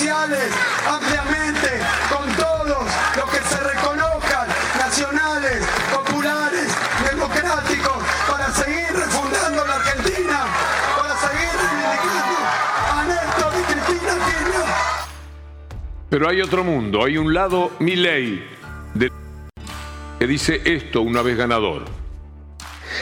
nacionales, 0.02 0.54
ampliamente, 0.88 1.70
con 2.14 2.30
todos 2.36 2.68
los 3.16 3.30
que 3.32 3.38
se 3.50 3.58
reconozcan, 3.64 4.48
nacionales, 4.78 5.64
populares, 5.92 6.68
democráticos, 7.10 7.98
para 8.30 8.54
seguir 8.54 8.88
refundando 8.94 9.66
la 9.66 9.76
Argentina, 9.76 10.46
para 10.98 11.16
seguir 11.18 11.50
reivindicando 11.50 12.38
a 12.92 13.04
Néstor 13.06 13.54
y 13.60 13.74
Cristina 13.74 14.14
Kirchner. 14.26 14.66
Pero 16.12 16.30
hay 16.30 16.42
otro 16.44 16.64
mundo, 16.64 17.04
hay 17.04 17.18
un 17.18 17.34
lado 17.34 17.72
Milei 17.80 18.48
de- 18.94 19.12
que 20.20 20.28
dice 20.28 20.62
esto 20.66 21.02
una 21.02 21.24
vez 21.24 21.38
ganador. 21.38 21.86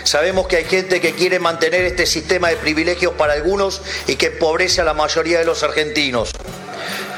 Sabemos 0.03 0.47
que 0.47 0.58
hay 0.58 0.65
gente 0.65 1.01
que 1.01 1.13
quiere 1.13 1.39
mantener 1.39 1.84
este 1.86 2.05
sistema 2.05 2.49
de 2.49 2.58
privilegios 2.58 3.13
para 3.13 3.34
algunos 3.34 3.81
y 4.08 4.15
que 4.15 4.27
empobrece 4.27 4.79
a 4.81 4.84
la 4.86 4.93
mayoría 4.93 5.39
de 5.39 5.45
los 5.45 5.63
argentinos. 5.63 6.31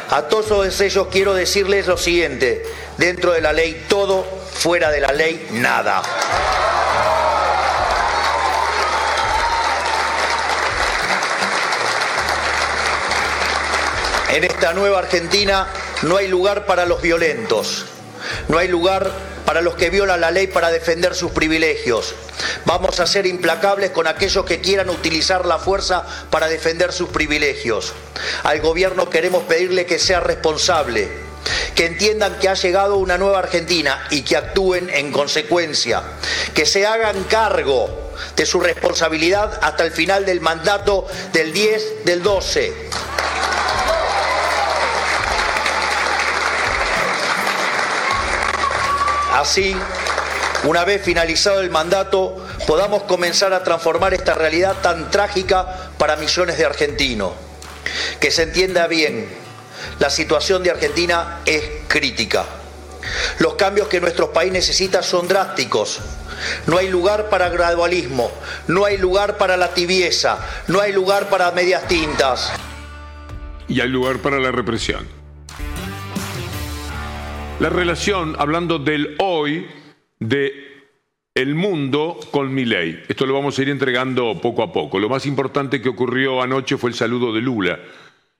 A 0.09 0.21
todos 0.23 0.79
ellos 0.79 1.07
quiero 1.11 1.33
decirles 1.33 1.85
lo 1.85 1.97
siguiente, 1.97 2.63
dentro 2.97 3.33
de 3.33 3.41
la 3.41 3.51
ley 3.51 3.85
todo, 3.89 4.23
fuera 4.53 4.89
de 4.89 5.01
la 5.01 5.11
ley 5.11 5.47
nada. 5.51 6.01
En 14.29 14.45
esta 14.45 14.73
nueva 14.73 14.99
Argentina 14.99 15.67
no 16.03 16.15
hay 16.15 16.29
lugar 16.29 16.65
para 16.65 16.85
los 16.85 17.01
violentos, 17.01 17.85
no 18.47 18.59
hay 18.59 18.69
lugar 18.69 19.11
para 19.47 19.61
los 19.61 19.75
que 19.75 19.89
violan 19.89 20.19
la 20.19 20.29
ley 20.29 20.47
para 20.47 20.71
defender 20.71 21.15
sus 21.15 21.31
privilegios. 21.31 22.13
Vamos 22.65 22.99
a 22.99 23.07
ser 23.07 23.25
implacables 23.25 23.91
con 23.91 24.05
aquellos 24.05 24.43
que 24.43 24.59
quieran 24.59 24.89
utilizar 24.89 25.45
la 25.45 25.57
fuerza 25.57 26.05
para 26.29 26.49
defender 26.49 26.91
sus 26.91 27.07
privilegios. 27.07 27.93
Al 28.43 28.59
gobierno 28.59 29.09
queremos 29.09 29.43
pedirle 29.43 29.85
que 29.85 29.99
sea 29.99 30.19
responsable, 30.19 31.07
que 31.75 31.85
entiendan 31.85 32.37
que 32.39 32.49
ha 32.49 32.55
llegado 32.55 32.97
una 32.97 33.17
nueva 33.17 33.39
Argentina 33.39 34.05
y 34.09 34.23
que 34.23 34.35
actúen 34.35 34.89
en 34.89 35.13
consecuencia, 35.13 36.03
que 36.53 36.65
se 36.65 36.85
hagan 36.85 37.23
cargo 37.23 38.11
de 38.35 38.45
su 38.45 38.59
responsabilidad 38.59 39.61
hasta 39.61 39.85
el 39.85 39.93
final 39.93 40.25
del 40.25 40.41
mandato 40.41 41.07
del 41.31 41.53
10 41.53 42.03
del 42.03 42.21
12. 42.21 42.73
Así, 49.47 49.73
una 50.65 50.83
vez 50.83 51.01
finalizado 51.01 51.61
el 51.61 51.69
mandato, 51.69 52.35
podamos 52.67 53.03
comenzar 53.03 53.53
a 53.53 53.63
transformar 53.63 54.13
esta 54.13 54.33
realidad 54.33 54.75
tan 54.81 55.09
trágica 55.09 55.89
para 55.97 56.17
millones 56.17 56.57
de 56.57 56.65
argentinos. 56.65 57.31
Que 58.19 58.29
se 58.29 58.43
entienda 58.43 58.87
bien, 58.87 59.25
la 59.99 60.09
situación 60.09 60.63
de 60.63 60.71
Argentina 60.71 61.39
es 61.45 61.63
crítica. 61.87 62.43
Los 63.39 63.53
cambios 63.53 63.87
que 63.87 64.01
nuestro 64.01 64.33
país 64.33 64.51
necesita 64.51 65.01
son 65.01 65.29
drásticos. 65.29 65.99
No 66.65 66.77
hay 66.77 66.89
lugar 66.89 67.29
para 67.29 67.47
gradualismo, 67.47 68.29
no 68.67 68.83
hay 68.83 68.97
lugar 68.97 69.37
para 69.37 69.55
la 69.55 69.73
tibieza, 69.73 70.39
no 70.67 70.81
hay 70.81 70.91
lugar 70.91 71.29
para 71.29 71.49
medias 71.51 71.87
tintas. 71.87 72.51
y 73.69 73.79
hay 73.79 73.87
lugar 73.87 74.17
para 74.17 74.39
la 74.39 74.51
represión. 74.51 75.16
La 77.59 77.69
relación, 77.69 78.35
hablando 78.37 78.77
del 78.77 79.15
hoy, 79.17 79.65
de 80.19 80.85
el 81.33 81.55
mundo 81.55 82.19
con 82.29 82.53
mi 82.53 82.65
ley. 82.65 83.03
Esto 83.07 83.25
lo 83.25 83.33
vamos 83.33 83.57
a 83.57 83.61
ir 83.63 83.69
entregando 83.69 84.39
poco 84.39 84.61
a 84.61 84.71
poco. 84.71 84.99
Lo 84.99 85.09
más 85.09 85.25
importante 85.25 85.81
que 85.81 85.89
ocurrió 85.89 86.39
anoche 86.39 86.77
fue 86.77 86.91
el 86.91 86.95
saludo 86.95 87.33
de 87.33 87.41
Lula. 87.41 87.79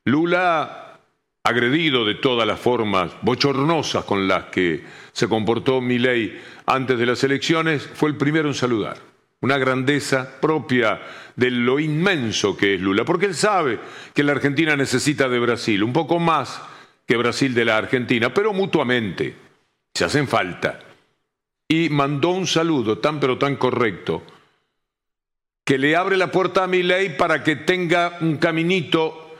Lula, 0.06 1.00
agredido 1.44 2.06
de 2.06 2.14
todas 2.16 2.48
las 2.48 2.60
formas 2.60 3.12
bochornosas 3.24 4.06
con 4.06 4.28
las 4.28 4.46
que 4.46 4.84
se 5.12 5.28
comportó 5.28 5.82
mi 5.82 5.98
ley 5.98 6.40
antes 6.68 7.00
de 7.00 7.06
las 7.08 7.24
elecciones, 7.24 7.90
fue 7.94 8.10
el 8.10 8.18
primero 8.18 8.48
en 8.48 8.54
saludar 8.54 8.98
una 9.42 9.58
grandeza 9.58 10.40
propia 10.42 11.00
de 11.36 11.52
lo 11.52 11.80
inmenso 11.80 12.58
que 12.58 12.76
es 12.76 12.82
Lula, 12.82 13.06
porque 13.06 13.28
él 13.28 13.36
sabe 13.36 13.80
que 14.14 14.24
la 14.24 14.32
Argentina 14.32 14.76
necesita 14.76 15.30
de 15.30 15.40
Brasil, 15.40 15.84
un 15.84 15.94
poco 15.94 16.20
más 16.20 16.60
que 17.08 17.18
Brasil 17.18 17.54
de 17.54 17.66
la 17.66 17.78
Argentina, 17.78 18.34
pero 18.34 18.54
mutuamente, 18.54 19.34
se 19.94 20.06
hacen 20.06 20.28
falta. 20.28 20.80
Y 21.68 21.90
mandó 21.90 22.30
un 22.30 22.46
saludo 22.46 22.98
tan 23.00 23.20
pero 23.20 23.38
tan 23.38 23.56
correcto 23.56 24.24
que 25.64 25.78
le 25.78 25.96
abre 25.96 26.16
la 26.16 26.32
puerta 26.32 26.64
a 26.64 26.68
mi 26.68 26.84
ley 26.84 27.16
para 27.18 27.44
que 27.44 27.58
tenga 27.58 28.18
un 28.22 28.38
caminito 28.38 29.36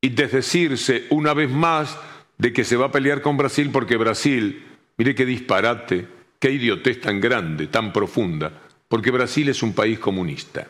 y 0.00 0.10
desdecirse 0.10 1.06
una 1.10 1.34
vez 1.34 1.50
más 1.50 1.98
de 2.38 2.52
que 2.52 2.64
se 2.64 2.76
va 2.76 2.86
a 2.86 2.92
pelear 2.92 3.20
con 3.20 3.36
Brasil 3.36 3.70
porque 3.70 3.96
Brasil, 3.96 4.64
mire 4.96 5.14
qué 5.14 5.26
disparate, 5.26 6.08
qué 6.38 6.50
idiotez 6.50 7.00
tan 7.00 7.20
grande, 7.20 7.66
tan 7.66 7.92
profunda, 7.92 8.50
porque 8.88 9.10
Brasil 9.10 9.48
es 9.50 9.62
un 9.62 9.74
país 9.74 9.98
comunista. 9.98 10.66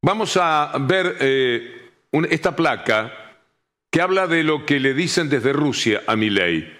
Vamos 0.00 0.36
a 0.40 0.72
ver 0.80 1.16
eh, 1.20 1.90
esta 2.30 2.56
placa 2.56 3.21
que 3.92 4.00
habla 4.00 4.26
de 4.26 4.42
lo 4.42 4.64
que 4.64 4.80
le 4.80 4.94
dicen 4.94 5.28
desde 5.28 5.52
Rusia 5.52 6.02
a 6.06 6.16
Milei. 6.16 6.72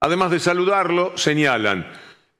Además 0.00 0.32
de 0.32 0.40
saludarlo, 0.40 1.16
señalan, 1.16 1.86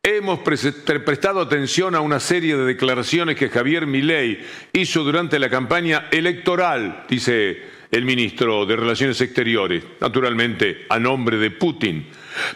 hemos 0.03 0.41
pres- 0.41 0.83
pre- 0.85 0.99
prestado 0.99 1.41
atención 1.41 1.95
a 1.95 2.01
una 2.01 2.19
serie 2.19 2.57
de 2.57 2.65
declaraciones 2.65 3.37
que 3.37 3.49
Javier 3.49 3.87
Milei 3.87 4.45
hizo 4.73 5.05
durante 5.05 5.39
la 5.39 5.49
campaña 5.49 6.09
electoral, 6.11 7.05
dice 7.09 7.63
el 7.93 8.05
ministro 8.05 8.67
de 8.67 8.75
Relaciones 8.75 9.21
Exteriores, 9.21 9.85
naturalmente 10.01 10.87
a 10.89 10.99
nombre 10.99 11.37
de 11.37 11.53
Putin, 11.53 12.09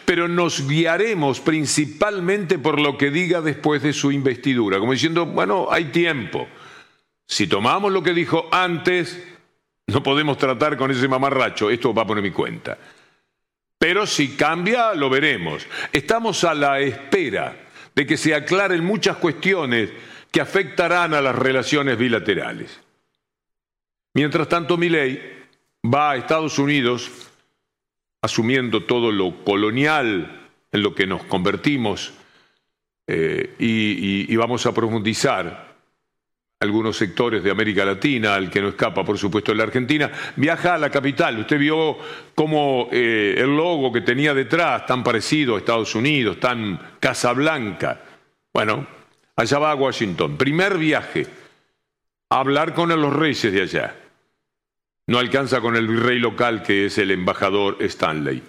pero 0.03 0.27
nos 0.27 0.67
guiaremos 0.67 1.39
principalmente 1.39 2.59
por 2.59 2.81
lo 2.81 2.97
que 2.97 3.09
diga 3.09 3.39
después 3.39 3.81
de 3.81 3.93
su 3.93 4.11
investidura, 4.11 4.79
como 4.79 4.91
diciendo, 4.91 5.25
bueno, 5.25 5.67
hay 5.71 5.85
tiempo. 5.85 6.49
Si 7.25 7.47
tomamos 7.47 7.93
lo 7.93 8.03
que 8.03 8.13
dijo 8.13 8.49
antes, 8.51 9.23
no 9.87 10.03
podemos 10.03 10.37
tratar 10.37 10.75
con 10.75 10.91
ese 10.91 11.07
mamarracho, 11.07 11.69
esto 11.69 11.93
va 11.93 12.05
por 12.05 12.21
mi 12.21 12.31
cuenta. 12.31 12.77
Pero 13.79 14.05
si 14.05 14.35
cambia, 14.35 14.93
lo 14.93 15.09
veremos. 15.09 15.65
Estamos 15.93 16.43
a 16.43 16.53
la 16.53 16.79
espera 16.79 17.55
de 17.95 18.05
que 18.05 18.17
se 18.17 18.35
aclaren 18.35 18.83
muchas 18.83 19.17
cuestiones 19.17 19.91
que 20.31 20.41
afectarán 20.41 21.13
a 21.13 21.21
las 21.21 21.35
relaciones 21.35 21.97
bilaterales. 21.97 22.81
Mientras 24.13 24.49
tanto, 24.49 24.77
Milei 24.77 25.21
va 25.85 26.11
a 26.11 26.15
Estados 26.17 26.59
Unidos 26.59 27.09
asumiendo 28.21 28.83
todo 28.83 29.11
lo 29.11 29.43
colonial 29.45 30.49
en 30.71 30.83
lo 30.83 30.93
que 30.93 31.07
nos 31.07 31.23
convertimos 31.23 32.13
eh, 33.05 33.55
y 33.57 34.35
vamos 34.35 34.65
a 34.65 34.73
profundizar 34.73 35.76
algunos 36.59 36.97
sectores 36.97 37.43
de 37.43 37.51
América 37.51 37.85
Latina, 37.85 38.33
al 38.33 38.49
que 38.49 38.61
no 38.61 38.69
escapa, 38.69 39.03
por 39.03 39.17
supuesto, 39.17 39.53
la 39.53 39.63
Argentina, 39.63 40.11
viaja 40.35 40.73
a 40.73 40.77
la 40.77 40.89
capital. 40.89 41.39
Usted 41.39 41.59
vio 41.59 41.97
cómo 42.33 42.89
eh, 42.91 43.35
el 43.37 43.55
logo 43.55 43.91
que 43.91 44.01
tenía 44.01 44.33
detrás, 44.33 44.85
tan 44.85 45.03
parecido 45.03 45.55
a 45.55 45.59
Estados 45.59 45.93
Unidos, 45.93 46.39
tan 46.39 46.79
Casablanca. 46.99 48.01
Bueno, 48.51 48.87
allá 49.35 49.59
va 49.59 49.71
a 49.71 49.75
Washington. 49.75 50.35
Primer 50.35 50.77
viaje, 50.79 51.27
hablar 52.29 52.73
con 52.73 52.89
los 52.89 53.13
reyes 53.13 53.53
de 53.53 53.61
allá. 53.61 53.95
No 55.05 55.19
alcanza 55.19 55.61
con 55.61 55.75
el 55.75 55.87
virrey 55.87 56.19
local, 56.19 56.63
que 56.63 56.87
es 56.87 56.97
el 56.97 57.11
embajador 57.11 57.77
Stanley. 57.79 58.41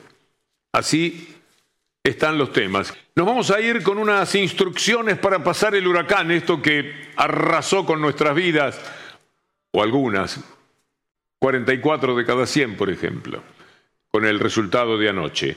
Así 0.73 1.38
están 2.09 2.39
los 2.39 2.53
temas. 2.53 2.95
Nos 3.15 3.27
vamos 3.27 3.51
a 3.51 3.61
ir 3.61 3.83
con 3.83 3.99
unas 3.99 4.35
instrucciones 4.35 5.19
para 5.19 5.43
pasar 5.43 5.75
el 5.75 5.87
huracán, 5.87 6.31
esto 6.31 6.61
que 6.63 7.11
arrasó 7.17 7.85
con 7.85 8.01
nuestras 8.01 8.35
vidas, 8.35 8.81
o 9.73 9.83
algunas, 9.83 10.41
44 11.39 12.17
de 12.17 12.25
cada 12.25 12.47
100, 12.47 12.77
por 12.77 12.91
ejemplo, 12.91 13.43
con 14.11 14.25
el 14.25 14.39
resultado 14.39 14.97
de 14.99 15.09
anoche. 15.09 15.57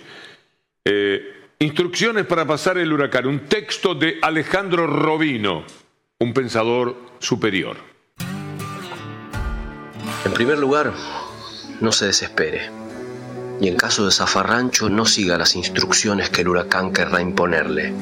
Eh, 0.85 1.47
instrucciones 1.59 2.25
para 2.25 2.45
pasar 2.45 2.77
el 2.77 2.91
huracán, 2.91 3.27
un 3.27 3.41
texto 3.41 3.95
de 3.95 4.19
Alejandro 4.21 4.87
Robino, 4.87 5.63
un 6.19 6.33
pensador 6.33 6.97
superior. 7.19 7.77
En 10.25 10.33
primer 10.33 10.57
lugar, 10.57 10.93
no 11.79 11.91
se 11.91 12.07
desespere. 12.07 12.80
Y 13.61 13.67
en 13.67 13.75
caso 13.75 14.05
de 14.05 14.11
zafarrancho, 14.11 14.89
no 14.89 15.05
siga 15.05 15.37
las 15.37 15.55
instrucciones 15.55 16.31
que 16.31 16.41
el 16.41 16.47
huracán 16.47 16.91
querrá 16.91 17.21
imponerle. 17.21 17.93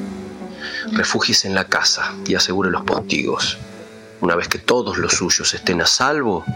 Refúgiese 0.92 1.48
en 1.48 1.54
la 1.54 1.66
casa 1.66 2.14
y 2.26 2.34
asegure 2.34 2.70
los 2.70 2.82
postigos. 2.82 3.58
Una 4.22 4.36
vez 4.36 4.48
que 4.48 4.58
todos 4.58 4.96
los 4.96 5.12
suyos 5.12 5.52
estén 5.52 5.82
a 5.82 5.86
salvo, 5.86 6.46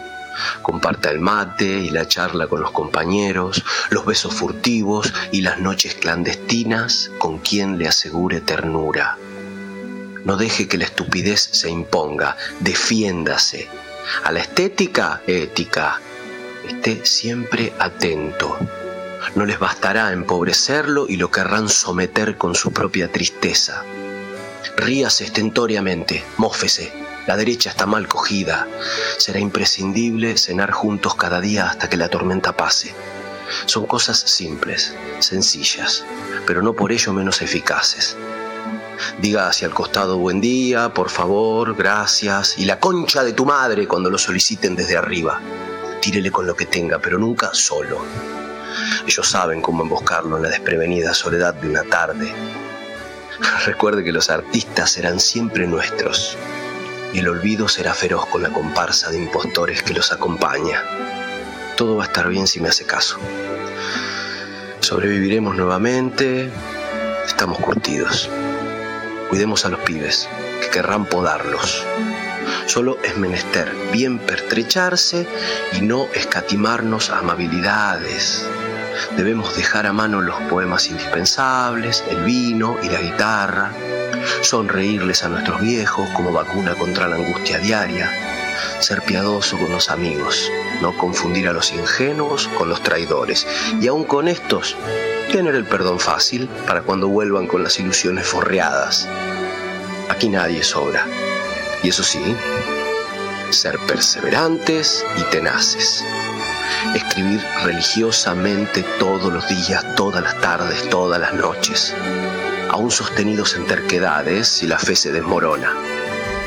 comparta 0.63 1.11
el 1.11 1.21
mate 1.21 1.67
y 1.67 1.91
la 1.91 2.09
charla 2.09 2.47
con 2.47 2.63
los 2.63 2.71
compañeros, 2.71 3.63
los 3.91 4.07
besos 4.07 4.35
furtivos 4.35 5.13
y 5.33 5.43
las 5.43 5.61
noches 5.61 5.95
clandestinas 5.97 7.11
con 7.19 7.41
quien 7.41 7.77
le 7.77 7.87
asegure 7.87 8.41
ternura. 8.41 9.19
No 10.25 10.39
deje 10.39 10.67
que 10.67 10.79
la 10.79 10.85
estupidez 10.85 11.51
se 11.53 11.69
imponga, 11.69 12.39
defiéndase. 12.61 13.69
A 14.25 14.33
la 14.33 14.41
estética, 14.41 15.21
ética. 15.27 16.01
Esté 16.67 17.05
siempre 17.05 17.75
atento. 17.79 18.57
No 19.35 19.47
les 19.47 19.59
bastará 19.59 20.13
empobrecerlo 20.13 21.07
y 21.09 21.17
lo 21.17 21.31
querrán 21.31 21.69
someter 21.69 22.37
con 22.37 22.55
su 22.55 22.73
propia 22.73 23.11
tristeza. 23.11 23.83
Ríase 24.77 25.25
estentóreamente, 25.25 26.25
mófese. 26.37 26.93
La 27.27 27.37
derecha 27.37 27.71
está 27.71 27.87
mal 27.87 28.07
cogida. 28.07 28.69
Será 29.19 29.41
imprescindible 29.41 30.37
cenar 30.37 30.73
juntos 30.73 31.15
cada 31.15 31.41
día 31.41 31.69
hasta 31.69 31.89
que 31.89 31.97
la 31.97 32.09
tormenta 32.09 32.57
pase. 32.57 32.95
Son 33.67 33.87
cosas 33.87 34.19
simples, 34.19 34.95
sencillas, 35.21 36.05
pero 36.47 36.63
no 36.63 36.75
por 36.75 36.93
ello 36.93 37.13
menos 37.13 37.43
eficaces. 37.43 38.17
Diga 39.21 39.49
hacia 39.49 39.67
el 39.67 39.75
costado 39.75 40.19
buen 40.19 40.41
día, 40.41 40.93
por 40.95 41.11
favor, 41.11 41.75
gracias, 41.75 42.59
y 42.59 42.65
la 42.65 42.79
concha 42.79 43.25
de 43.25 43.33
tu 43.33 43.45
madre 43.45 43.89
cuando 43.89 44.11
lo 44.11 44.19
soliciten 44.19 44.77
desde 44.77 44.97
arriba. 44.97 45.41
Tírele 46.01 46.31
con 46.31 46.47
lo 46.47 46.55
que 46.55 46.67
tenga, 46.67 46.99
pero 46.99 47.19
nunca 47.19 47.51
solo. 47.55 48.05
Ellos 49.07 49.29
saben 49.29 49.61
cómo 49.61 49.83
emboscarlo 49.83 50.37
en 50.37 50.45
la 50.45 50.49
desprevenida 50.49 51.15
soledad 51.15 51.55
de 51.55 51.69
una 51.69 51.85
tarde. 51.85 52.33
Recuerde 53.67 54.05
que 54.05 54.13
los 54.13 54.31
artistas 54.31 54.91
serán 54.91 55.21
siempre 55.21 55.67
nuestros, 55.67 56.37
y 57.13 57.21
el 57.21 57.29
olvido 57.29 57.69
será 57.69 57.95
feroz 57.95 58.27
con 58.27 58.43
la 58.43 58.51
comparsa 58.51 59.11
de 59.11 59.19
impostores 59.19 59.83
que 59.83 59.95
los 59.95 60.13
acompaña. 60.13 60.83
Todo 61.77 61.97
va 61.97 62.05
a 62.05 62.07
estar 62.07 62.29
bien 62.29 62.47
si 62.47 62.61
me 62.61 62.69
hace 62.69 62.85
caso. 62.85 63.19
Sobreviviremos 64.81 65.57
nuevamente, 65.57 66.51
estamos 67.25 67.59
curtidos. 67.59 68.29
Cuidemos 69.29 69.65
a 69.65 69.71
los 69.71 69.81
pibes, 69.81 70.29
que 70.61 70.71
querrán 70.71 71.07
podarlos. 71.07 71.85
Solo 72.67 72.99
es 73.03 73.17
menester 73.17 73.73
bien 73.93 74.19
pertrecharse 74.19 75.27
y 75.73 75.81
no 75.81 76.09
escatimarnos 76.15 77.11
amabilidades. 77.11 78.47
Debemos 79.17 79.57
dejar 79.57 79.87
a 79.87 79.93
mano 79.93 80.21
los 80.21 80.41
poemas 80.43 80.89
indispensables, 80.89 82.05
el 82.09 82.25
vino 82.25 82.77
y 82.83 82.89
la 82.89 83.01
guitarra, 83.01 83.73
sonreírles 84.43 85.25
a 85.25 85.29
nuestros 85.29 85.61
viejos 85.61 86.09
como 86.11 86.33
vacuna 86.33 86.75
contra 86.75 87.09
la 87.09 87.17
angustia 87.17 87.59
diaria, 87.59 88.11
ser 88.81 89.03
piadoso 89.03 89.59
con 89.59 89.71
los 89.71 89.91
amigos, 89.91 90.51
no 90.81 90.97
confundir 90.97 91.49
a 91.49 91.53
los 91.53 91.73
ingenuos 91.73 92.49
con 92.59 92.69
los 92.69 92.83
traidores 92.83 93.47
y 93.81 93.87
aun 93.87 94.05
con 94.05 94.29
estos 94.29 94.77
tener 95.33 95.55
el 95.55 95.65
perdón 95.65 95.99
fácil 95.99 96.49
para 96.67 96.83
cuando 96.83 97.09
vuelvan 97.09 97.47
con 97.47 97.63
las 97.63 97.79
ilusiones 97.81 98.27
forreadas. 98.27 99.09
Aquí 100.09 100.29
nadie 100.29 100.63
sobra. 100.63 101.07
Y 101.83 101.89
eso 101.89 102.03
sí, 102.03 102.37
ser 103.51 103.79
perseverantes 103.81 105.05
y 105.17 105.23
tenaces. 105.31 106.05
Escribir 106.95 107.41
religiosamente 107.63 108.83
todos 108.99 109.33
los 109.33 109.49
días, 109.49 109.85
todas 109.97 110.23
las 110.23 110.41
tardes, 110.41 110.89
todas 110.91 111.21
las 111.21 111.35
noches. 111.35 111.95
Aún 112.71 112.91
sostenidos 112.91 113.57
en 113.57 113.67
terquedades 113.67 114.49
si 114.49 114.67
la 114.67 114.79
fe 114.79 114.97
se 114.97 115.13
desmorona. 115.13 115.73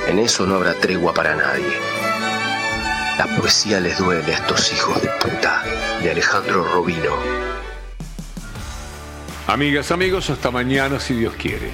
En 0.08 0.20
eso 0.20 0.46
no 0.46 0.56
habrá 0.56 0.74
tregua 0.74 1.14
para 1.14 1.36
nadie. 1.36 1.74
La 3.18 3.26
poesía 3.36 3.80
les 3.80 3.98
duele 3.98 4.34
a 4.34 4.38
estos 4.38 4.72
hijos 4.72 5.02
de 5.02 5.10
puta 5.20 5.64
de 6.02 6.12
Alejandro 6.12 6.64
Robino. 6.64 7.16
Amigas, 9.48 9.92
amigos, 9.92 10.30
hasta 10.30 10.52
mañana 10.52 11.00
si 11.00 11.14
Dios 11.16 11.34
quiere. 11.36 11.72